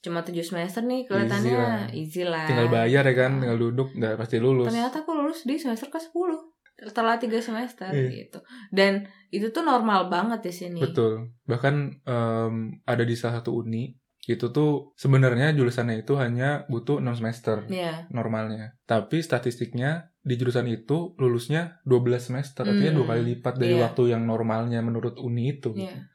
cuma 0.01 0.25
tujuh 0.25 0.41
semester 0.41 0.81
nih 0.81 1.05
kelihatannya 1.05 1.45
Easy 1.45 1.53
lah. 1.53 1.85
easy 1.93 2.23
lah. 2.25 2.45
Tinggal 2.49 2.67
bayar 2.67 3.03
ya 3.03 3.13
kan, 3.15 3.31
Ah. 3.31 3.39
tinggal 3.39 3.59
duduk 3.61 3.93
nggak 3.93 4.17
pasti 4.17 4.41
lulus. 4.41 4.65
Ternyata 4.67 5.05
aku 5.05 5.13
lulus 5.13 5.45
di 5.45 5.61
semester 5.61 5.87
ke 5.87 6.01
10 6.01 6.49
setelah 6.81 7.21
tiga 7.21 7.37
semester 7.37 7.93
Iya. 7.93 8.09
gitu. 8.09 8.39
Dan 8.73 9.05
itu 9.29 9.53
tuh 9.53 9.61
normal 9.61 10.09
banget 10.09 10.41
di 10.41 10.49
sini. 10.51 10.81
Betul. 10.81 11.29
Bahkan 11.45 11.75
em, 12.01 12.53
ada 12.83 13.03
di 13.05 13.13
salah 13.13 13.37
satu 13.37 13.53
uni 13.55 13.93
itu 14.21 14.49
tuh 14.49 14.93
sebenarnya 14.95 15.53
jurusannya 15.53 16.01
itu 16.01 16.17
hanya 16.17 16.65
butuh 16.65 16.97
6 16.97 17.13
semester 17.13 17.61
Iya. 17.65 18.09
normalnya. 18.09 18.73
Tapi 18.83 19.21
statistiknya 19.21 20.09
di 20.21 20.37
jurusan 20.37 20.65
itu 20.65 21.17
lulusnya 21.17 21.81
12 21.83 22.29
semester, 22.29 22.61
artinya 22.61 22.93
Hmm. 22.93 22.99
dua 23.01 23.07
kali 23.09 23.21
lipat 23.33 23.53
dari 23.57 23.73
Iya. 23.73 23.89
waktu 23.89 24.13
yang 24.13 24.23
normalnya 24.23 24.79
menurut 24.79 25.17
uni 25.17 25.57
itu. 25.57 25.73
gitu. 25.73 25.81
Iya. 25.89 26.05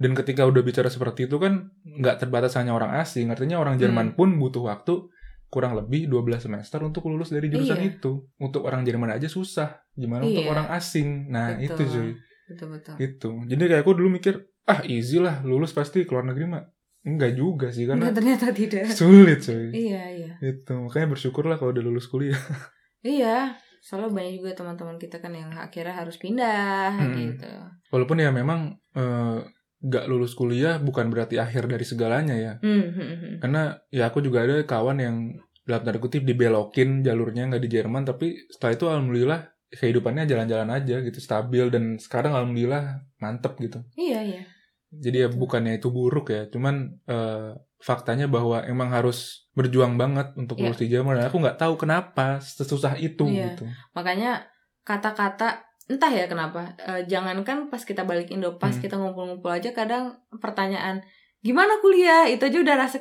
Dan 0.00 0.16
ketika 0.16 0.48
udah 0.48 0.64
bicara 0.64 0.88
seperti 0.88 1.28
itu 1.28 1.36
kan 1.36 1.68
nggak 1.84 2.16
terbatas 2.18 2.56
hanya 2.56 2.72
orang 2.72 2.96
asing, 2.96 3.28
artinya 3.28 3.56
orang 3.56 3.76
Hmm. 3.76 3.84
Jerman 3.84 4.08
pun 4.16 4.40
butuh 4.40 4.64
waktu 4.64 5.12
kurang 5.50 5.76
lebih 5.76 6.08
12 6.08 6.40
semester 6.40 6.80
untuk 6.80 7.04
lulus 7.04 7.28
dari 7.28 7.50
jurusan 7.50 7.76
Iya. 7.76 8.00
itu. 8.00 8.24
Untuk 8.38 8.64
orang 8.64 8.80
Jerman 8.80 9.12
aja 9.12 9.28
susah, 9.28 9.82
gimana 9.92 10.24
untuk 10.24 10.40
Iya. 10.40 10.50
orang 10.50 10.72
asing? 10.72 11.28
Nah, 11.28 11.52
Betul. 11.52 11.66
itu 11.66 11.82
cuy. 11.90 12.10
Betul 12.48 12.68
betul. 12.72 12.94
Itu. 12.96 13.30
Jadi 13.44 13.62
kayak 13.62 13.82
aku 13.82 13.92
dulu 13.92 14.08
mikir, 14.10 14.34
ah 14.64 14.80
easy 14.82 15.18
lah 15.18 15.42
lulus 15.42 15.70
pasti 15.70 16.02
keluar 16.02 16.24
negeri 16.24 16.48
mah. 16.48 16.64
Enggak 17.00 17.32
juga 17.32 17.68
sih 17.68 17.84
karena 17.84 18.08
Enggak, 18.08 18.16
ternyata 18.16 18.46
tidak. 18.52 18.84
sulit 18.90 19.38
cuy. 19.40 19.68
Iya 19.70 20.02
iya. 20.10 20.32
Itu. 20.40 20.72
Makanya 20.80 21.12
bersyukurlah 21.12 21.56
kalau 21.56 21.76
udah 21.76 21.84
lulus 21.84 22.06
kuliah. 22.06 22.40
Iya, 23.00 23.56
soalnya 23.80 24.12
banyak 24.12 24.32
juga 24.40 24.52
teman-teman 24.60 24.96
kita 25.00 25.18
kan 25.24 25.32
yang 25.32 25.50
akhirnya 25.56 25.94
harus 25.96 26.20
pindah 26.20 26.92
Hmm. 26.96 27.16
gitu. 27.16 27.52
Walaupun 27.90 28.20
ya 28.20 28.30
memang 28.30 28.76
eh, 28.96 29.38
nggak 29.80 30.04
lulus 30.12 30.36
kuliah 30.36 30.76
bukan 30.76 31.08
berarti 31.08 31.40
akhir 31.40 31.64
dari 31.70 31.86
segalanya 31.88 32.36
ya. 32.36 32.52
Hmm, 32.60 32.92
hmm, 32.92 33.14
hmm. 33.16 33.34
Karena 33.40 33.80
ya 33.88 34.12
aku 34.12 34.20
juga 34.20 34.44
ada 34.44 34.60
kawan 34.68 34.98
yang 35.00 35.16
dalam 35.64 35.82
tanda 35.86 36.00
kutip 36.02 36.26
dibelokin 36.26 37.00
jalurnya 37.06 37.46
nggak 37.48 37.62
di 37.62 37.70
Jerman 37.70 38.02
tapi 38.02 38.34
setelah 38.50 38.72
itu 38.74 38.84
alhamdulillah 38.90 39.40
kehidupannya 39.70 40.26
jalan-jalan 40.26 40.66
aja 40.74 40.98
gitu 40.98 41.22
stabil 41.22 41.70
dan 41.70 41.94
sekarang 42.02 42.34
alhamdulillah 42.34 43.06
mantep 43.22 43.54
gitu. 43.62 43.78
Iya 43.94 44.20
iya. 44.26 44.42
Jadi 44.90 45.16
ya 45.22 45.28
bukannya 45.30 45.78
itu 45.78 45.94
buruk 45.94 46.34
ya, 46.34 46.50
cuman 46.50 46.98
eh, 47.06 47.54
faktanya 47.80 48.28
bahwa 48.28 48.60
emang 48.62 48.92
harus 48.92 49.48
berjuang 49.52 49.96
banget 49.96 50.30
untuk 50.36 50.56
Iya. 50.56 50.64
lulus 50.68 50.78
di 50.78 50.88
Jerman 50.88 51.16
aku 51.18 51.36
nggak 51.38 51.56
tahu 51.56 51.74
kenapa 51.76 52.38
sesusah 52.38 52.94
itu 52.96 53.24
Iya. 53.26 53.56
gitu 53.56 53.64
makanya 53.90 54.46
kata-kata 54.84 55.64
entah 55.86 56.08
ya 56.08 56.24
kenapa 56.24 56.76
eh, 56.78 57.02
jangankan 57.04 57.66
pas 57.66 57.80
kita 57.80 58.04
balik 58.04 58.30
Indo 58.30 58.56
pas 58.56 58.70
Hmm. 58.70 58.78
kita 58.78 58.94
ngumpul-ngumpul 58.94 59.50
aja 59.50 59.72
kadang 59.72 60.14
pertanyaan 60.36 61.02
gimana 61.40 61.80
kuliah 61.80 62.28
itu 62.28 62.44
aja 62.44 62.58
udah 62.58 62.76
rasa 62.78 63.00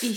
ih 0.00 0.16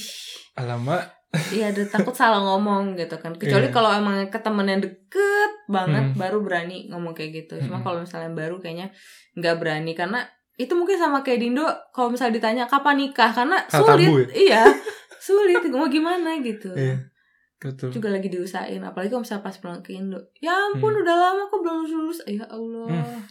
alamak 0.54 1.10
iya 1.50 1.74
udah 1.74 1.90
takut 1.90 2.14
salah 2.14 2.40
ngomong 2.40 2.94
gitu 2.94 3.18
kan 3.18 3.34
kecuali 3.34 3.68
Iya. 3.68 3.74
kalau 3.74 3.90
emang 3.92 4.30
ke 4.30 4.38
temen 4.38 4.70
yang 4.70 4.80
deket 4.80 5.52
banget 5.66 6.14
Hmm. 6.14 6.18
baru 6.18 6.40
berani 6.40 6.88
ngomong 6.88 7.12
kayak 7.12 7.44
gitu 7.44 7.58
cuma 7.66 7.82
Hmm. 7.82 7.86
kalau 7.86 8.00
misalnya 8.02 8.32
baru 8.32 8.62
kayaknya 8.62 8.94
nggak 9.34 9.56
berani 9.58 9.92
karena 9.92 10.30
itu 10.56 10.70
mungkin 10.72 10.96
sama 10.96 11.20
kayak 11.20 11.40
Dindo 11.40 11.66
kalau 11.90 12.10
misalnya 12.10 12.38
ditanya 12.38 12.64
kapan 12.66 12.96
nikah? 13.00 13.30
Karena 13.30 13.58
Hal 13.66 13.82
sulit. 13.82 14.06
tabu 14.06 14.14
iya 14.32 14.64
sulit. 15.26 15.58
Mau 15.68 15.88
gimana 15.88 16.38
gitu. 16.40 16.70
Iya. 16.74 17.10
betul. 17.58 17.90
Juga 17.90 18.12
lagi 18.12 18.28
diusahain 18.28 18.78
apalagi 18.80 19.08
kalau 19.08 19.24
misalnya 19.24 19.42
pas 19.42 19.56
pulang 19.56 19.80
ke 19.80 19.96
Indo. 19.96 20.20
Ya 20.38 20.52
ampun 20.52 20.92
Hmm. 20.92 21.02
udah 21.02 21.16
lama 21.16 21.44
kok 21.48 21.60
belum 21.60 21.78
lulus. 21.84 22.20
Ya 22.26 22.44
Allah. 22.46 22.88
Hmm. 22.88 23.22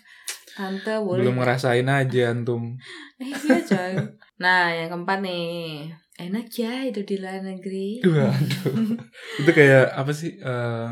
tante 0.52 0.92
boleh 0.98 1.24
belum 1.24 1.36
ngerasain 1.38 1.86
aja 1.86 2.28
antum. 2.28 2.76
Eh, 3.16 3.28
iya 3.44 3.56
coy. 3.62 3.92
Nah 4.36 4.68
yang 4.68 4.88
keempat 4.90 5.18
nih. 5.20 5.88
Enak 6.18 6.44
ya 6.50 6.84
hidup 6.84 7.04
di 7.04 7.16
luar 7.16 7.40
negeri. 7.40 8.00
Waduh. 8.04 8.96
itu 9.40 9.50
kayak 9.50 9.92
apa 9.92 10.12
sih 10.12 10.36
eh 10.36 10.88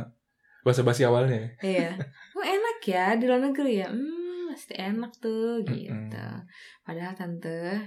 bahasa 0.61 0.81
basi 0.81 1.03
awalnya 1.03 1.37
ya? 1.37 1.49
iya. 1.61 1.91
Oh 2.33 2.41
enak 2.41 2.79
ya 2.83 3.17
di 3.17 3.25
luar 3.25 3.41
negeri 3.43 3.81
ya? 3.81 3.89
Hmm 3.89 4.20
pasti 4.61 4.77
enak 4.77 5.13
tuh 5.25 5.65
gitu. 5.65 5.89
Mm-mm. 5.89 6.45
padahal 6.85 7.17
tante 7.17 7.81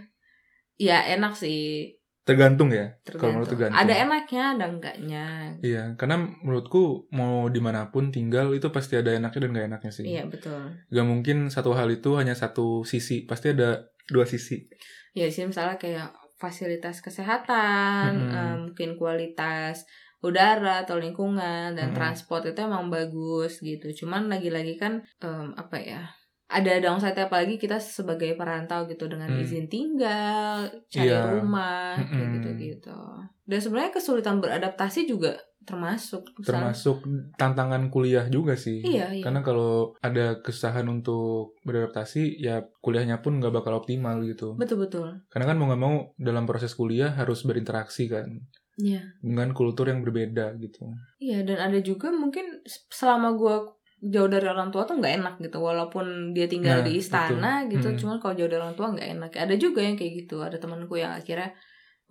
ya 0.82 1.06
enak 1.13 1.38
sih. 1.38 1.94
Tergantung 2.24 2.72
ya 2.72 2.98
kalau 3.03 3.36
menurut 3.36 3.51
tergantung. 3.51 3.77
Tergantung 3.77 3.94
ada 3.94 3.94
enaknya 4.00 4.44
ada 4.56 4.65
enggaknya. 4.72 5.25
Iya 5.60 5.84
karena 6.00 6.15
menurutku 6.42 7.12
mau 7.13 7.51
di 7.51 7.60
mana 7.60 7.92
pun 7.94 8.10
tinggal 8.10 8.56
itu 8.58 8.72
pasti 8.72 8.96
ada 8.96 9.12
enaknya 9.13 9.39
dan 9.44 9.51
gak 9.53 9.68
enaknya 9.70 9.92
sih. 9.92 10.06
Iya 10.08 10.24
betul. 10.32 10.72
Gak 10.88 11.06
mungkin 11.06 11.51
satu 11.51 11.75
hal 11.77 11.92
itu 11.92 12.15
hanya 12.15 12.34
satu 12.34 12.88
sisi 12.88 13.27
pasti 13.27 13.51
ada 13.51 13.86
dua 14.10 14.24
sisi. 14.25 14.65
Ya 15.13 15.27
sih 15.30 15.46
misalnya 15.46 15.75
kayak 15.75 16.15
fasilitas 16.39 17.03
kesehatan 17.03 18.10
Mm-mm. 18.18 18.34
eh, 18.34 18.56
mungkin 18.72 18.89
kualitas 18.96 19.84
udara 20.24 20.88
atau 20.88 20.96
lingkungan 20.96 21.75
dan 21.75 21.92
Mm-mm. 21.92 21.98
transport 22.00 22.48
itu 22.48 22.60
emang 22.63 22.88
bagus 22.88 23.60
gitu. 23.60 23.92
Cuman 23.92 24.32
lagi-lagi 24.32 24.80
kan 24.80 25.03
em, 25.20 25.51
apa 25.60 25.75
ya 25.84 26.01
ada 26.46 26.74
downside 26.78 27.18
apalagi 27.18 27.56
kita 27.56 27.78
sebagai 27.78 28.36
perantau 28.36 28.86
gitu 28.86 29.08
dengan 29.08 29.28
Hmm. 29.28 29.42
izin 29.42 29.66
tinggal 29.66 30.70
cari 30.86 31.08
Iya. 31.08 31.34
rumah 31.34 31.96
kayak 31.96 32.14
Mm-mm. 32.14 32.34
gitu-gitu. 32.38 33.00
Dan 33.44 33.60
sebenarnya 33.60 33.92
kesulitan 33.92 34.38
beradaptasi 34.38 35.04
juga 35.04 35.34
termasuk 35.64 36.28
misalnya- 36.36 36.76
termasuk 36.76 36.98
tantangan 37.34 37.88
kuliah 37.88 38.28
juga 38.28 38.54
sih. 38.54 38.84
Iya 38.84 39.16
iya. 39.16 39.24
Karena 39.24 39.40
kalau 39.40 39.96
ada 39.98 40.38
kesusahan 40.38 40.84
untuk 40.86 41.56
beradaptasi 41.64 42.36
ya 42.38 42.60
kuliahnya 42.80 43.24
pun 43.24 43.40
nggak 43.40 43.54
bakal 43.54 43.80
optimal 43.80 44.20
gitu. 44.22 44.54
Betul 44.54 44.84
betul. 44.84 45.24
Karena 45.28 45.46
kan 45.48 45.56
mau 45.56 45.72
nggak 45.72 45.80
mau 45.82 45.96
dalam 46.18 46.44
proses 46.44 46.76
kuliah 46.76 47.12
harus 47.12 47.42
berinteraksi 47.42 48.12
kan. 48.12 48.28
Iya. 48.76 49.06
Dengan 49.22 49.54
kultur 49.54 49.88
yang 49.88 50.02
berbeda 50.02 50.58
gitu. 50.58 50.92
Iya 51.18 51.42
dan 51.42 51.62
ada 51.62 51.80
juga 51.80 52.12
mungkin 52.12 52.44
selama 52.90 53.32
gue 53.34 53.56
jauh 54.04 54.28
dari 54.28 54.44
orang 54.52 54.68
tua 54.68 54.84
tuh 54.84 55.00
nggak 55.00 55.14
enak 55.16 55.36
gitu 55.40 55.64
walaupun 55.64 56.36
dia 56.36 56.52
tinggal 56.52 56.84
Nah, 56.84 56.86
di 56.86 57.00
istana 57.00 57.64
betul. 57.64 57.72
gitu 57.80 57.88
Mm. 57.88 57.98
cuman 58.04 58.16
kalau 58.20 58.34
jauh 58.36 58.52
dari 58.52 58.60
orang 58.60 58.76
tua 58.76 58.88
nggak 58.92 59.10
enak 59.16 59.32
ada 59.40 59.56
juga 59.56 59.80
yang 59.80 59.96
kayak 59.96 60.14
gitu 60.28 60.44
ada 60.44 60.60
temanku 60.60 61.00
yang 61.00 61.16
akhirnya 61.16 61.56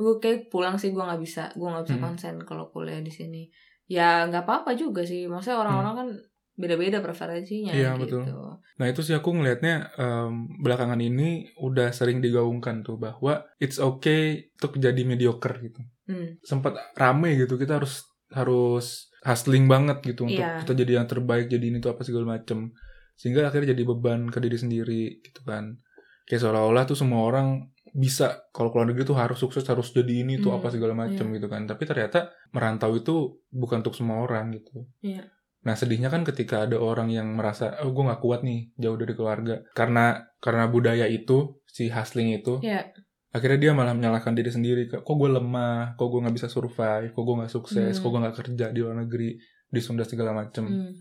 gue 0.00 0.14
kayak 0.16 0.48
pulang 0.48 0.80
sih 0.80 0.88
gue 0.88 1.04
nggak 1.04 1.20
bisa 1.20 1.52
gue 1.52 1.68
nggak 1.68 1.84
bisa 1.84 1.96
Mm. 2.00 2.04
konsen 2.04 2.34
kalau 2.42 2.72
kuliah 2.72 3.04
di 3.04 3.12
sini 3.12 3.52
ya 3.84 4.24
nggak 4.24 4.48
apa-apa 4.48 4.72
juga 4.72 5.04
sih 5.04 5.28
maksudnya 5.28 5.60
orang-orang 5.60 5.94
kan 5.94 6.08
beda-beda 6.52 7.00
preferensinya. 7.00 7.72
Iya, 7.72 7.96
gitu 7.96 8.20
betul. 8.20 8.60
Nah 8.76 8.86
itu 8.86 9.00
sih 9.00 9.16
aku 9.16 9.32
ngelihatnya 9.32 9.88
em, 9.96 10.32
belakangan 10.60 11.00
ini 11.00 11.48
udah 11.56 11.88
sering 11.92 12.20
digaungkan 12.20 12.84
tuh 12.84 13.00
bahwa 13.00 13.40
it's 13.56 13.80
okay 13.80 14.52
untuk 14.60 14.76
jadi 14.76 15.00
mediocre 15.02 15.56
gitu. 15.64 15.80
Hmm, 16.08 16.36
Sempat 16.44 16.76
rame 16.92 17.40
gitu 17.40 17.56
kita 17.56 17.80
harus 17.80 18.04
harus 18.32 19.11
hustling 19.22 19.66
banget 19.66 20.02
gitu 20.02 20.26
untuk 20.26 20.38
Iya. 20.38 20.60
kita 20.62 20.72
jadi 20.74 20.92
yang 20.98 21.06
terbaik 21.06 21.46
jadi 21.46 21.64
ini 21.64 21.78
tuh 21.78 21.94
apa 21.94 22.02
segala 22.02 22.36
macem 22.36 22.74
sehingga 23.14 23.46
akhirnya 23.46 23.70
jadi 23.72 23.82
beban 23.84 24.26
ke 24.28 24.38
diri 24.38 24.56
sendiri 24.56 25.02
gitu 25.20 25.42
kan. 25.42 25.78
Kayak 26.26 26.42
seolah-olah 26.42 26.84
tuh 26.84 26.96
semua 26.96 27.22
orang 27.22 27.70
bisa 27.92 28.48
kalau 28.50 28.72
keluar 28.72 28.88
negeri 28.88 29.04
tuh 29.04 29.14
harus 29.14 29.36
sukses 29.36 29.62
harus 29.62 29.92
jadi 29.92 30.24
ini 30.24 30.40
tuh 30.40 30.50
Hmm, 30.50 30.58
apa 30.58 30.72
segala 30.72 30.94
macem 30.96 31.28
gitu 31.30 31.46
kan. 31.46 31.62
Tapi 31.64 31.82
ternyata 31.84 32.18
merantau 32.50 32.90
itu 32.92 33.14
bukan 33.48 33.80
untuk 33.80 33.94
semua 33.94 34.18
orang 34.18 34.50
gitu. 34.52 34.88
Iya. 35.00 35.28
Nah 35.62 35.74
sedihnya 35.76 36.08
kan 36.08 36.24
ketika 36.24 36.66
ada 36.66 36.74
orang 36.76 37.06
yang 37.08 37.30
merasa 37.36 37.78
oh 37.84 37.90
gue 37.90 38.02
nggak 38.02 38.18
kuat 38.18 38.42
nih 38.42 38.74
jauh 38.74 38.98
dari 38.98 39.14
keluarga 39.14 39.62
karena 39.70 40.26
karena 40.38 40.66
budaya 40.66 41.06
itu 41.06 41.62
si 41.64 41.86
hustling 41.86 42.34
itu 42.34 42.58
Iya. 42.58 42.90
Akhirnya 43.32 43.58
dia 43.58 43.72
malah 43.72 43.96
menyalahkan 43.96 44.36
diri 44.36 44.52
sendiri 44.52 44.82
kok 44.86 45.02
gue 45.08 45.30
lemah? 45.30 45.96
Kok 45.96 46.06
gue 46.06 46.20
nggak 46.22 46.36
bisa 46.36 46.48
survive? 46.48 47.10
Kok 47.10 47.22
gue 47.22 47.34
nggak 47.40 47.52
sukses? 47.52 47.94
Hmm. 47.96 48.02
kok 48.04 48.08
gue 48.08 48.20
nggak 48.20 48.36
kerja 48.36 48.66
di 48.68 48.78
luar 48.80 48.96
negeri? 49.00 49.40
Disunda 49.66 50.04
segala 50.04 50.36
macem. 50.36 50.68
Hmm, 50.68 50.92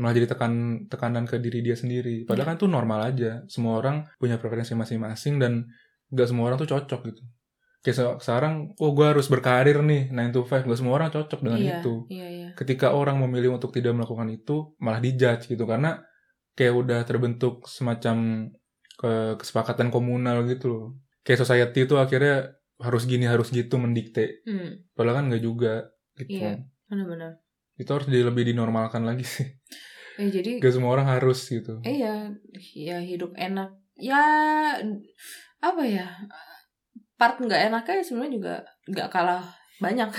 malah 0.00 0.14
jadi 0.16 0.26
tekan 0.26 0.52
tekanan 0.88 1.28
ke 1.28 1.36
diri 1.36 1.60
dia 1.60 1.76
sendiri. 1.76 2.24
Padahal 2.24 2.48
Iya. 2.48 2.50
kan 2.50 2.58
itu 2.58 2.66
normal 2.66 3.00
aja. 3.04 3.30
Semua 3.46 3.76
orang 3.78 4.08
punya 4.16 4.40
preferensi 4.40 4.72
masing-masing 4.72 5.36
dan 5.36 5.68
nggak 6.08 6.24
semua 6.26 6.48
orang 6.48 6.56
tuh 6.56 6.66
cocok 6.66 7.00
gitu. 7.12 7.22
Kayak 7.84 7.96
se- 8.00 8.18
sekarang 8.24 8.72
oh 8.80 8.90
gue 8.96 9.04
harus 9.04 9.28
berkarir 9.28 9.76
nih 9.84 10.08
9 10.08 10.32
to 10.32 10.40
5 10.40 10.64
nggak 10.64 10.78
semua 10.80 10.96
orang 10.96 11.12
cocok 11.12 11.40
dengan 11.44 11.60
iya, 11.60 11.84
itu. 11.84 11.94
iya 12.08 12.26
iya. 12.32 12.48
Ketika 12.56 12.96
orang 12.96 13.20
memilih 13.20 13.60
untuk 13.60 13.76
tidak 13.76 13.92
melakukan 13.92 14.32
itu 14.32 14.72
malah 14.80 15.04
dijudge 15.04 15.52
gitu. 15.52 15.68
Karena 15.68 16.00
kayak 16.56 16.74
udah 16.80 17.00
terbentuk 17.04 17.68
semacam 17.68 18.48
ke 18.94 19.12
kesepakatan 19.36 19.92
komunal 19.92 20.48
gitu 20.48 20.66
loh 20.70 20.86
kayak 21.24 21.40
society 21.40 21.84
itu 21.84 21.96
akhirnya 21.96 22.52
harus 22.76 23.02
gini 23.04 23.24
harus 23.24 23.48
gitu 23.48 23.74
mendikte 23.76 24.44
Hmm, 24.44 24.84
padahal 24.92 25.16
kan 25.18 25.24
nggak 25.32 25.42
juga 25.42 25.88
gitu 26.14 26.36
Iya. 26.36 26.60
benar-benar 26.86 27.40
itu 27.74 27.90
harus 27.90 28.06
di- 28.06 28.22
lebih 28.22 28.44
dinormalkan 28.46 29.02
lagi 29.02 29.24
sih 29.24 29.48
eh 30.14 30.30
jadi 30.30 30.62
gak 30.62 30.72
semua 30.72 30.94
orang 30.94 31.08
harus 31.10 31.42
gitu 31.48 31.82
Eh 31.82 31.98
ya, 31.98 32.30
ya 32.70 33.02
hidup 33.02 33.34
enak. 33.34 33.74
Ya 33.98 34.22
apa 35.58 35.82
ya? 35.82 36.06
Part 37.14 37.38
nggak 37.38 37.70
enaknya 37.70 38.02
sebenarnya 38.02 38.32
juga 38.34 38.54
nggak 38.86 39.08
kalah 39.10 39.42
banyak. 39.78 40.10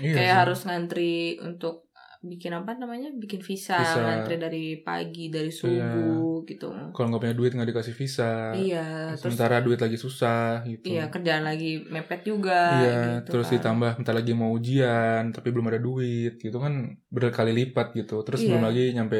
Iya 0.00 0.14
Kayak 0.16 0.32
sih. 0.32 0.38
harus 0.40 0.60
ngantri 0.64 1.12
untuk 1.40 1.81
bikin 2.22 2.54
apa 2.54 2.78
namanya? 2.78 3.10
Bikin 3.10 3.42
visa, 3.42 3.76
Visa. 3.76 3.98
Iya. 3.98 4.02
ngantri 4.06 4.36
dari 4.38 4.64
pagi, 4.78 5.26
dari 5.26 5.50
subuh 5.50 6.46
gitu. 6.46 6.70
kalau 6.90 7.06
nggak 7.10 7.20
punya 7.20 7.34
duit 7.34 7.50
nggak 7.50 7.70
dikasih 7.70 7.94
visa 7.94 8.54
Iya, 8.54 9.14
terus 9.14 9.20
sementara 9.22 9.58
duit 9.58 9.78
lagi 9.78 9.94
susah 9.94 10.62
gitu 10.64 10.86
iya 10.88 11.06
kerjaan 11.06 11.42
lagi 11.42 11.82
mepet 11.84 12.22
juga 12.22 12.60
Iya, 12.78 12.94
gitu 13.20 13.30
terus 13.30 13.46
kan. 13.46 13.54
ditambah 13.58 13.90
bentar 13.98 14.14
lagi 14.14 14.32
mau 14.32 14.50
ujian, 14.50 15.30
tapi 15.30 15.48
belum 15.50 15.66
ada 15.66 15.78
duit, 15.78 16.38
gitu 16.38 16.56
kan 16.56 16.74
berkali 17.08 17.50
lipat 17.52 17.92
gitu. 17.92 18.22
Terus 18.22 18.40
Iya. 18.40 18.48
belum 18.48 18.62
lagi 18.62 18.84
nyampe 18.92 19.18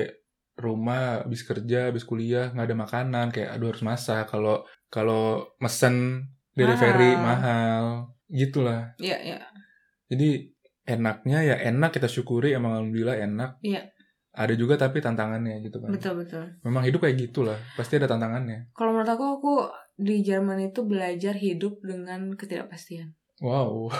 rumah, 0.55 1.23
habis 1.23 1.43
kerja, 1.43 1.89
habis 1.89 2.05
kuliah, 2.05 2.51
nggak 2.51 2.67
ada 2.67 2.77
makanan, 2.79 3.27
kayak 3.31 3.51
aduh 3.51 3.71
harus 3.71 3.83
masak. 3.83 4.29
Kalau 4.29 4.63
kalau 4.87 5.23
mesen 5.59 6.29
delivery 6.53 7.17
Mahal. 7.17 7.25
mahal, 7.25 7.85
gitulah. 8.29 8.93
Iya, 8.99 9.17
iya. 9.23 9.39
Jadi 10.07 10.53
enaknya 10.85 11.39
ya 11.45 11.57
enak 11.71 11.95
kita 11.95 12.09
syukuri, 12.11 12.53
emang 12.53 12.79
alhamdulillah 12.79 13.19
enak. 13.19 13.51
Iya. 13.63 13.91
Ada 14.33 14.57
juga 14.57 14.81
tapi 14.81 15.05
tantangannya 15.05 15.61
gitu 15.61 15.77
kan. 15.79 15.93
Betul, 15.93 16.25
betul. 16.25 16.45
Memang 16.65 16.83
hidup 16.89 17.05
kayak 17.05 17.21
gitulah, 17.21 17.59
pasti 17.77 18.01
ada 18.01 18.09
tantangannya. 18.09 18.73
Kalau 18.73 18.97
menurut 18.97 19.13
aku 19.13 19.25
aku 19.39 19.55
di 19.93 20.25
Jerman 20.25 20.73
itu 20.73 20.81
belajar 20.89 21.37
hidup 21.37 21.85
dengan 21.85 22.33
ketidakpastian. 22.33 23.13
Wow. 23.45 23.93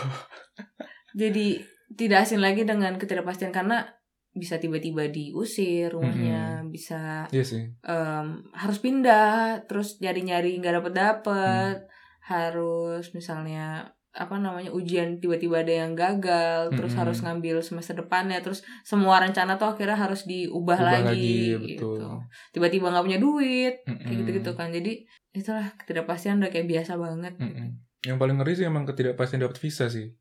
jadi 1.21 1.61
tidak 1.93 2.25
asing 2.25 2.41
lagi 2.41 2.65
dengan 2.65 2.97
ketidakpastian 2.97 3.53
karena 3.53 3.85
bisa 4.33 4.57
tiba-tiba 4.57 5.05
diusir 5.13 5.93
rumahnya 5.93 6.65
bisa 6.65 7.29
Iya 7.29 7.45
sih. 7.45 7.69
em, 7.85 8.27
harus 8.49 8.81
pindah 8.81 9.61
terus 9.69 10.01
nyari-nyari 10.01 10.57
nggak 10.57 10.81
dapet 10.81 10.93
dapet 10.97 11.77
harus 12.25 13.13
misalnya 13.13 13.93
apa 14.13 14.37
namanya 14.37 14.69
ujian 14.69 15.17
tiba-tiba 15.17 15.65
ada 15.65 15.73
yang 15.73 15.97
gagal 15.97 16.69
terus 16.77 16.93
Mm-mm. 16.93 17.01
harus 17.01 17.17
ngambil 17.25 17.65
semester 17.65 17.97
depannya 17.97 18.37
terus 18.45 18.61
semua 18.85 19.17
rencana 19.17 19.57
tuh 19.57 19.73
akhirnya 19.73 19.97
harus 19.97 20.29
diubah 20.29 20.77
Ubah 20.77 20.79
lagi, 20.85 21.57
lagi, 21.57 21.73
gitu 21.73 21.97
betul. 21.97 22.21
tiba-tiba 22.53 22.93
nggak 22.93 23.05
punya 23.09 23.19
duit 23.19 23.75
kayak 23.81 24.05
Mm-mm. 24.05 24.19
gitu-gitu 24.21 24.51
kan 24.53 24.69
jadi 24.69 24.91
itulah 25.33 25.65
ketidakpastian 25.81 26.37
udah 26.37 26.53
kayak 26.53 26.69
biasa 26.69 26.93
banget 26.93 27.33
Mm-mm. 27.41 27.81
Yang 28.03 28.17
paling 28.19 28.35
ngeri 28.35 28.53
sih 28.53 28.65
emang 28.67 28.83
ketidakpastian 28.83 29.41
dapat 29.47 29.57
visa 29.63 29.87
sih. 29.87 30.11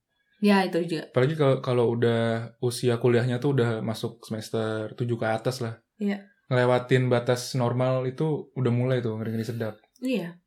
ya 0.42 0.62
itu 0.66 0.78
juga 0.87 1.11
Apalagi 1.11 1.35
kalau 1.35 1.57
kalau 1.62 1.85
udah 1.94 2.55
usia 2.62 2.98
kuliahnya 2.98 3.38
tuh 3.42 3.59
udah 3.59 3.83
masuk 3.83 4.22
semester 4.26 4.94
7 4.94 5.02
ke 5.18 5.26
atas 5.26 5.62
lah. 5.62 5.83
Iya. 5.98 6.22
Ngelewatin 6.46 7.11
batas 7.11 7.55
normal 7.59 8.07
itu 8.07 8.50
udah 8.55 8.72
mulai 8.74 9.02
tuh 9.02 9.18
ngeri-ngeri 9.18 9.46
sedap. 9.46 9.74
Iya. 10.02 10.38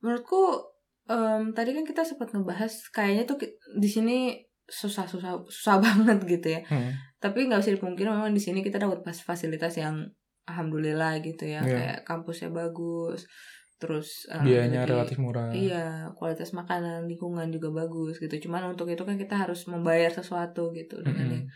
Menurutku 0.00 0.73
em, 1.06 1.52
tadi 1.52 1.70
kan 1.70 1.82
kita 1.82 2.02
sempat 2.02 2.30
ngebahas 2.30 2.72
kayaknya 2.88 3.24
tuh 3.24 3.36
di 3.74 3.86
sini 3.86 4.16
susah 4.64 5.04
susah 5.04 5.44
susah 5.44 5.76
banget 5.84 6.18
gitu 6.24 6.48
ya 6.50 6.60
Hmm. 6.64 6.92
tapi 7.18 7.44
nggak 7.44 7.60
bisa 7.60 7.72
dipungkiri 7.72 8.08
memang 8.08 8.30
di 8.30 8.40
sini 8.40 8.60
kita 8.60 8.78
dapat 8.78 9.00
fasilitas 9.04 9.74
yang 9.74 10.08
alhamdulillah 10.44 11.20
gitu 11.20 11.44
ya 11.46 11.60
Iya. 11.60 11.68
kayak 11.70 11.98
kampusnya 12.04 12.48
bagus 12.50 13.24
terus 13.74 14.24
eh, 14.28 14.40
Biayanya 14.40 14.86
relatif 14.86 15.18
murah. 15.18 15.50
iya 15.50 16.08
kualitas 16.14 16.52
makanan 16.52 17.04
lingkungan 17.04 17.48
juga 17.48 17.68
bagus 17.74 18.16
gitu 18.16 18.32
cuman 18.42 18.72
untuk 18.72 18.86
itu 18.86 19.02
kan 19.02 19.16
kita 19.16 19.36
harus 19.36 19.66
membayar 19.66 20.08
sesuatu 20.08 20.72
gitu 20.72 21.00
dengan 21.00 21.26
Mm-mm. 21.26 21.36
yang 21.36 21.46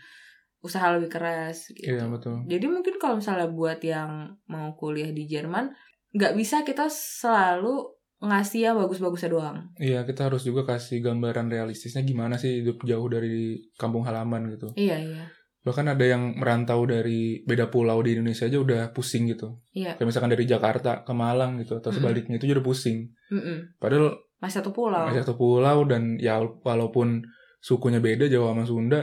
usaha 0.59 0.91
lebih 0.91 1.09
keras 1.09 1.71
gitu 1.71 1.89
Iya 1.89 2.05
betul. 2.05 2.43
jadi 2.45 2.65
mungkin 2.67 2.99
kalau 2.99 3.17
misalnya 3.17 3.47
buat 3.47 3.79
yang 3.79 4.35
mau 4.45 4.75
kuliah 4.75 5.09
di 5.09 5.25
Jerman 5.25 5.71
nggak 6.11 6.33
bisa 6.35 6.61
kita 6.61 6.85
selalu 6.89 7.97
ngasih 8.19 8.61
yang 8.61 8.75
bagus-bagusnya 8.75 9.29
doang 9.29 9.57
Iya 9.75 10.03
kita 10.03 10.27
harus 10.27 10.43
juga 10.43 10.63
kasih 10.65 10.99
gambaran 10.99 11.47
realistisnya 11.47 12.03
gimana 12.03 12.35
sih 12.35 12.59
hidup 12.59 12.83
jauh 12.83 13.07
dari 13.07 13.55
kampung 13.75 14.03
halaman 14.03 14.51
gitu. 14.51 14.71
iya 14.75 14.97
iya 14.97 15.25
Bahkan 15.59 15.91
ada 15.91 16.05
yang 16.07 16.39
merantau 16.39 16.83
dari 16.83 17.43
beda 17.43 17.67
pulau 17.67 17.99
di 17.99 18.15
Indonesia 18.15 18.47
aja 18.47 18.55
udah 18.57 18.81
pusing 18.91 19.27
gitu. 19.27 19.59
iya 19.71 19.91
Kayak 19.93 20.07
misalkan 20.07 20.31
dari 20.31 20.43
Jakarta 20.43 21.03
ke 21.03 21.11
Malang 21.11 21.59
gitu 21.59 21.75
atau 21.75 21.91
sebaliknya 21.91 22.35
itu 22.35 22.47
udah 22.47 22.63
pusing. 22.63 23.11
Mm-mm. 23.27 23.75
Padahal 23.75 24.15
masih 24.39 24.63
satu 24.63 24.71
pulau 24.71 25.03
masih 25.03 25.19
satu 25.19 25.35
pulau 25.35 25.83
dan 25.83 26.15
ya 26.15 26.39
walaupun 26.63 27.27
sukunya 27.59 27.99
beda 27.99 28.27
Jawa 28.27 28.55
sama 28.55 28.63
Sunda 28.63 29.01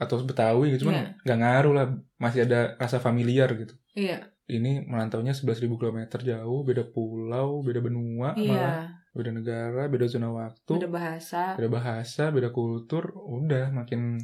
atau 0.00 0.24
Betawi 0.24 0.72
gitu 0.72 0.88
cuman 0.88 0.96
Iya. 0.96 1.08
nggak 1.20 1.38
ngaruh 1.38 1.72
lah 1.76 1.86
masih 2.16 2.48
ada 2.48 2.72
rasa 2.80 2.96
familiar 2.96 3.52
gitu. 3.52 3.76
iya 3.92 4.24
Ini 4.50 4.90
merantaunya 4.90 5.30
11.000 5.30 5.78
km 5.78 5.98
jauh, 6.18 6.60
beda 6.66 6.82
pulau, 6.90 7.62
beda 7.62 7.78
benua, 7.78 8.34
malah 8.34 8.36
iya 8.36 8.70
beda 9.10 9.30
negara, 9.34 9.90
beda 9.90 10.06
zona 10.06 10.30
waktu, 10.30 10.70
beda 10.78 10.86
bahasa 10.86 11.58
beda 11.58 11.66
bahasa, 11.66 12.30
beda 12.30 12.54
kultur, 12.54 13.10
udah 13.14 13.74
makin 13.74 14.18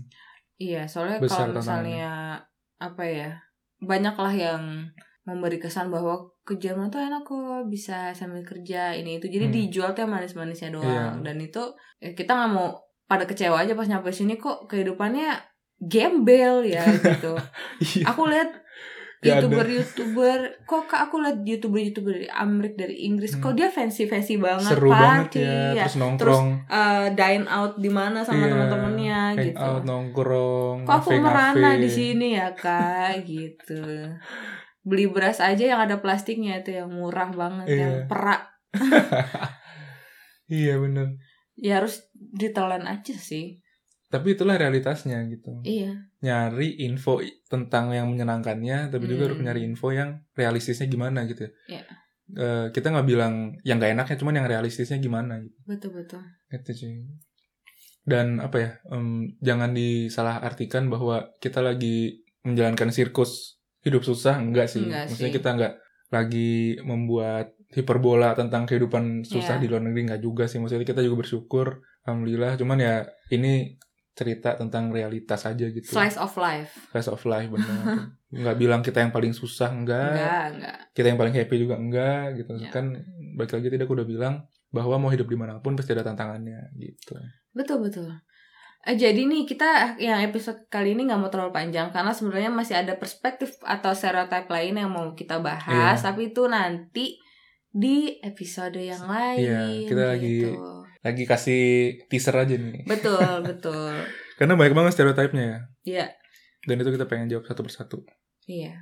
Iya, 0.57 0.89
soalnya 0.89 1.21
Besar 1.21 1.53
kalau 1.53 1.61
misalnya 1.61 2.41
apa 2.81 3.05
ya, 3.05 3.31
banyaklah 3.77 4.33
yang 4.33 4.63
memberi 5.29 5.61
kesan 5.61 5.93
bahwa 5.93 6.33
ke 6.49 6.57
Jerman 6.57 6.89
tuh 6.89 7.03
enak 7.03 7.27
kok 7.29 7.69
bisa 7.69 8.15
sambil 8.17 8.41
kerja 8.47 8.95
ini 8.97 9.21
itu. 9.21 9.29
Jadi 9.29 9.51
Hmm. 9.51 9.57
dijual 9.59 9.91
tuh 9.93 10.09
manis-manisnya 10.09 10.73
doang. 10.73 11.21
Iya. 11.21 11.27
Dan 11.29 11.37
itu 11.45 11.61
ya 12.01 12.15
kita 12.17 12.33
nggak 12.33 12.51
mau 12.57 12.79
pada 13.05 13.29
kecewa 13.29 13.59
aja 13.61 13.77
pas 13.77 13.85
nyampe 13.85 14.09
sini 14.15 14.39
kok 14.41 14.65
kehidupannya 14.71 15.35
gembel 15.83 16.65
ya 16.65 16.87
gitu. 16.89 17.35
Iya. 18.01 18.15
Aku 18.15 18.25
lihat. 18.31 18.49
Youtuber-youtuber 19.29 20.39
kok 20.63 20.83
kak 20.85 21.01
aku 21.05 21.19
lihat 21.19 21.39
youtuber-youtuber 21.43 22.13
dari 22.15 22.29
Amerika 22.29 22.77
dari 22.83 22.97
Inggris 23.03 23.35
Hmm. 23.35 23.43
kok 23.43 23.53
dia 23.55 23.69
fancy-fancy 23.69 24.37
banget 24.37 24.71
seru 24.71 24.89
banget 24.89 25.35
party, 25.35 25.43
ya, 25.75 25.83
terus 25.83 25.97
nongkrong, 25.97 26.47
eh, 26.65 27.07
dine 27.13 27.47
out 27.47 27.75
di 27.77 27.91
mana 27.91 28.19
sama 28.21 28.43
Iya, 28.43 28.51
teman-temannya 28.51 29.21
gitu. 29.43 29.59
out, 29.59 29.83
nongkrong, 29.83 30.77
Kok 30.83 30.95
aku 30.97 31.11
merana 31.17 31.71
di 31.77 31.89
sini 31.89 32.29
ya 32.33 32.53
kak 32.53 33.21
gitu. 33.29 33.83
Beli 34.81 35.07
beras 35.07 35.39
aja 35.39 35.65
yang 35.67 35.81
ada 35.81 35.99
plastiknya 35.99 36.61
itu 36.61 36.71
yang 36.73 36.87
murah 36.89 37.29
banget 37.29 37.67
Iya. 37.69 37.81
yang 37.81 37.95
perak. 38.07 38.43
Iya 40.47 40.79
bener. 40.79 41.19
Ya 41.57 41.83
harus 41.83 42.07
ditelan 42.13 42.87
aja 42.87 43.15
sih. 43.17 43.59
Tapi 44.07 44.39
itulah 44.39 44.55
realitasnya 44.55 45.19
gitu. 45.27 45.59
Iya. 45.63 46.07
Nyari 46.23 46.87
info 46.87 47.19
tentang 47.47 47.91
yang 47.91 48.07
menyenangkannya, 48.07 48.89
tapi 48.89 49.05
juga 49.05 49.27
Hmm. 49.27 49.35
harus 49.35 49.41
nyari 49.43 49.61
info 49.65 49.91
yang 49.91 50.23
realistisnya 50.33 50.87
gimana 50.87 51.27
gitu. 51.27 51.51
Iya. 51.67 51.83
Eh, 52.29 52.67
kita 52.71 52.91
nggak 52.91 53.07
bilang 53.07 53.35
yang 53.63 53.79
gak 53.79 53.95
enaknya, 53.95 54.17
cuman 54.19 54.35
yang 54.37 54.47
realistisnya 54.47 54.99
gimana 54.99 55.39
gitu. 55.39 55.55
Betul 55.63 55.91
betul. 55.95 56.23
Gitu 56.51 56.71
sih. 56.73 56.95
Dan 58.03 58.39
apa 58.39 58.57
ya, 58.59 58.71
em, 58.89 59.35
jangan 59.41 59.75
disalahartikan 59.75 60.87
bahwa 60.87 61.31
kita 61.37 61.59
lagi 61.59 62.23
menjalankan 62.43 62.91
sirkus 62.91 63.59
hidup 63.83 64.03
susah, 64.03 64.39
enggak 64.39 64.67
sih. 64.67 64.83
Enggak 64.83 65.11
Maksudnya 65.11 65.31
sih. 65.31 65.39
kita 65.39 65.49
enggak 65.51 65.75
lagi 66.07 66.53
membuat 66.83 67.51
hiperbola 67.69 68.35
tentang 68.35 68.63
kehidupan 68.63 69.27
susah 69.27 69.59
Iya. 69.59 69.63
di 69.63 69.67
luar 69.67 69.83
negeri, 69.83 70.07
enggak 70.07 70.23
juga 70.23 70.45
sih. 70.47 70.59
Maksudnya 70.59 70.87
kita 70.87 71.03
juga 71.03 71.17
bersyukur, 71.21 71.67
alhamdulillah. 72.03 72.55
Cuman 72.55 72.79
ya 72.79 72.95
ini 73.29 73.75
cerita 74.17 74.57
tentang 74.57 74.89
realitas 74.89 75.45
aja 75.45 75.69
gitu. 75.69 75.85
Slice 75.85 76.17
of 76.17 76.33
life. 76.35 76.73
Slice 76.89 77.13
of 77.13 77.21
life 77.23 77.53
benar. 77.53 78.09
enggak 78.33 78.57
bilang 78.63 78.81
kita 78.81 79.05
yang 79.05 79.13
paling 79.13 79.31
susah, 79.31 79.69
enggak. 79.69 80.17
Enggak 80.17 80.45
enggak. 80.51 80.77
Kita 80.91 81.07
yang 81.07 81.21
paling 81.21 81.35
happy 81.37 81.57
juga 81.61 81.77
enggak 81.77 82.25
gitu. 82.35 82.53
Ya. 82.57 82.73
Kan 82.73 82.97
balik 83.37 83.53
lagi 83.53 83.69
tadi 83.69 83.83
aku 83.85 83.93
udah 83.93 84.09
bilang 84.09 84.35
bahwa 84.73 84.97
mau 84.99 85.11
hidup 85.13 85.29
di 85.29 85.37
mana 85.37 85.61
pun 85.61 85.77
pasti 85.77 85.93
ada 85.93 86.03
tantangannya 86.03 86.73
gitu. 86.75 87.13
Betul 87.53 87.85
betul. 87.85 88.09
Eh, 88.83 88.95
jadi 88.95 89.19
nih 89.19 89.45
kita 89.45 89.99
yang 89.99 90.23
episode 90.23 90.65
kali 90.67 90.95
ini 90.95 91.05
nggak 91.05 91.19
mau 91.19 91.29
terlalu 91.29 91.51
panjang 91.51 91.91
karena 91.91 92.15
sebenarnya 92.15 92.49
masih 92.49 92.79
ada 92.79 92.95
perspektif 92.95 93.59
atau 93.61 93.91
stereotip 93.93 94.47
lain 94.47 94.79
yang 94.79 94.89
mau 94.89 95.11
kita 95.13 95.43
bahas, 95.43 96.01
Iya. 96.01 96.07
tapi 96.07 96.31
itu 96.31 96.47
nanti 96.47 97.19
di 97.69 98.17
episode 98.23 98.79
yang 98.79 99.05
lain. 99.05 99.43
Iya, 99.43 99.61
kita 99.91 100.03
lagi- 100.09 100.25
gitu. 100.41 100.51
Lagi 100.55 100.86
kasih 101.03 101.63
teaser 102.07 102.37
aja 102.37 102.55
nih. 102.55 102.85
Betul 102.87 103.43
betul. 103.43 103.93
Karena 104.39 104.55
banyak 104.55 104.75
banget 104.77 104.93
stereotipnya 104.95 105.45
ya. 105.45 105.59
Iya 105.87 106.07
Dan 106.63 106.83
itu 106.83 106.91
kita 106.93 107.07
pengen 107.07 107.31
jawab 107.31 107.47
satu 107.47 107.63
persatu. 107.63 107.99
iya. 108.45 108.75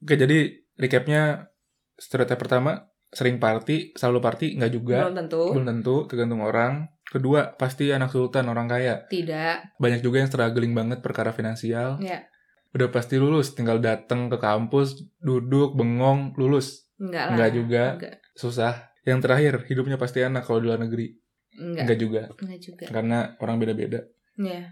Oke, 0.00 0.16
jadi 0.16 0.56
recapnya 0.76 1.52
stereotip 1.96 2.40
pertama 2.40 2.88
sering 3.10 3.36
party, 3.36 3.92
selalu 3.92 4.18
party 4.22 4.46
nggak 4.56 4.72
juga, 4.72 5.04
Belum 5.04 5.16
tentu. 5.18 5.42
belum 5.52 5.66
tentu, 5.66 5.96
tergantung 6.08 6.40
orang. 6.40 6.88
Kedua, 7.04 7.52
pasti 7.58 7.90
anak 7.90 8.14
sultan 8.14 8.48
orang 8.48 8.70
kaya. 8.70 9.04
Tidak. 9.10 9.76
Banyak 9.76 10.00
juga 10.00 10.22
yang 10.22 10.30
struggling 10.30 10.72
banget 10.72 11.02
perkara 11.02 11.34
finansial. 11.34 11.98
Iya. 12.00 12.24
Udah 12.70 12.88
pasti 12.88 13.18
lulus, 13.18 13.52
tinggal 13.52 13.82
datang 13.82 14.30
ke 14.30 14.38
kampus, 14.38 14.94
duduk, 15.18 15.74
bengong, 15.74 16.38
lulus. 16.38 16.86
Enggak 17.02 17.24
lah. 17.26 17.32
Enggak 17.34 17.50
juga. 17.50 17.84
Enggak. 17.98 18.14
Susah. 18.38 18.74
Yang 19.02 19.20
terakhir, 19.26 19.54
hidupnya 19.66 19.98
pasti 19.98 20.22
enak 20.22 20.46
kalau 20.46 20.62
di 20.62 20.66
luar 20.70 20.78
negeri. 20.78 21.12
Enggak. 21.58 21.82
Enggak 21.86 21.98
juga, 21.98 22.22
Enggak 22.38 22.60
juga. 22.62 22.84
karena 22.90 23.18
orang 23.42 23.56
beda-beda. 23.58 24.00
Iya. 24.38 24.70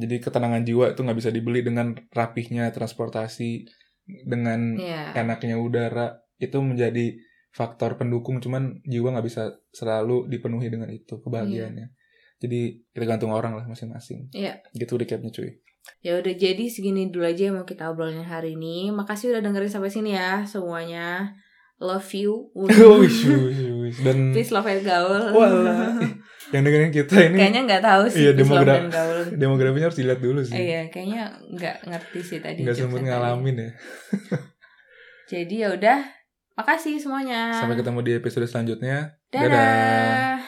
Jadi 0.00 0.16
ketenangan 0.16 0.62
jiwa 0.64 0.94
itu 0.94 1.00
nggak 1.02 1.18
bisa 1.18 1.30
dibeli 1.30 1.60
dengan 1.60 1.92
rapihnya 2.08 2.72
transportasi, 2.72 3.68
dengan 4.24 4.78
Iya. 4.78 5.12
enaknya 5.14 5.60
udara. 5.60 6.22
Itu 6.40 6.64
menjadi 6.64 7.20
faktor 7.52 7.98
pendukung, 7.98 8.40
cuman 8.40 8.80
jiwa 8.86 9.12
nggak 9.12 9.26
bisa 9.26 9.60
selalu 9.74 10.30
dipenuhi 10.30 10.70
dengan 10.72 10.88
itu 10.88 11.20
kebahagiaannya. 11.20 11.92
Jadi 12.40 12.60
tergantung 12.96 13.36
orang 13.36 13.52
lah 13.52 13.68
masing-masing. 13.68 14.32
Iya. 14.32 14.64
Gitu 14.72 14.96
recapnya 14.96 15.28
cuy. 15.28 15.60
Ya 16.00 16.16
udah 16.16 16.32
jadi 16.32 16.64
segini 16.72 17.08
dulu 17.12 17.24
aja 17.28 17.52
yang 17.52 17.60
mau 17.60 17.68
kita 17.68 17.92
obrolin 17.92 18.24
hari 18.24 18.56
ini. 18.56 18.88
Makasih 18.88 19.36
udah 19.36 19.44
dengerin 19.44 19.68
sampai 19.68 19.92
sini 19.92 20.16
ya 20.16 20.48
semuanya. 20.48 21.36
Love 21.80 22.12
you. 22.12 22.52
Wish, 23.00 23.24
wish, 23.24 23.56
wish. 23.64 23.98
Dan 24.04 24.16
Please 24.36 24.52
love 24.52 24.68
and 24.68 24.84
gaul. 24.84 25.32
Walah. 25.32 25.96
yang 26.52 26.66
dengerin 26.66 26.90
kita 26.90 27.14
ini 27.30 27.38
Kayaknya 27.38 27.60
nggak 27.62 27.82
tahu 27.82 28.02
sih 28.10 28.26
Iya, 28.26 28.32
demogra- 28.34 28.90
gaul. 28.90 29.22
demografinya 29.32 29.86
harus 29.88 29.96
dilihat 29.96 30.20
dulu 30.20 30.42
sih. 30.42 30.58
Iya, 30.58 30.90
kayaknya 30.90 31.30
nggak 31.48 31.76
ngerti 31.86 32.20
sih 32.20 32.38
tadi. 32.38 32.66
Nggak 32.66 32.76
sempet 32.76 33.00
ngalamin 33.00 33.56
ya. 33.56 33.70
Jadi 35.30 35.54
ya 35.56 35.68
udah, 35.70 35.98
makasih 36.58 36.98
semuanya. 36.98 37.54
Sampai 37.54 37.78
ketemu 37.78 38.02
di 38.02 38.12
episode 38.12 38.44
selanjutnya. 38.44 39.14
Dadah. 39.30 39.46
Dadah. 39.46 40.39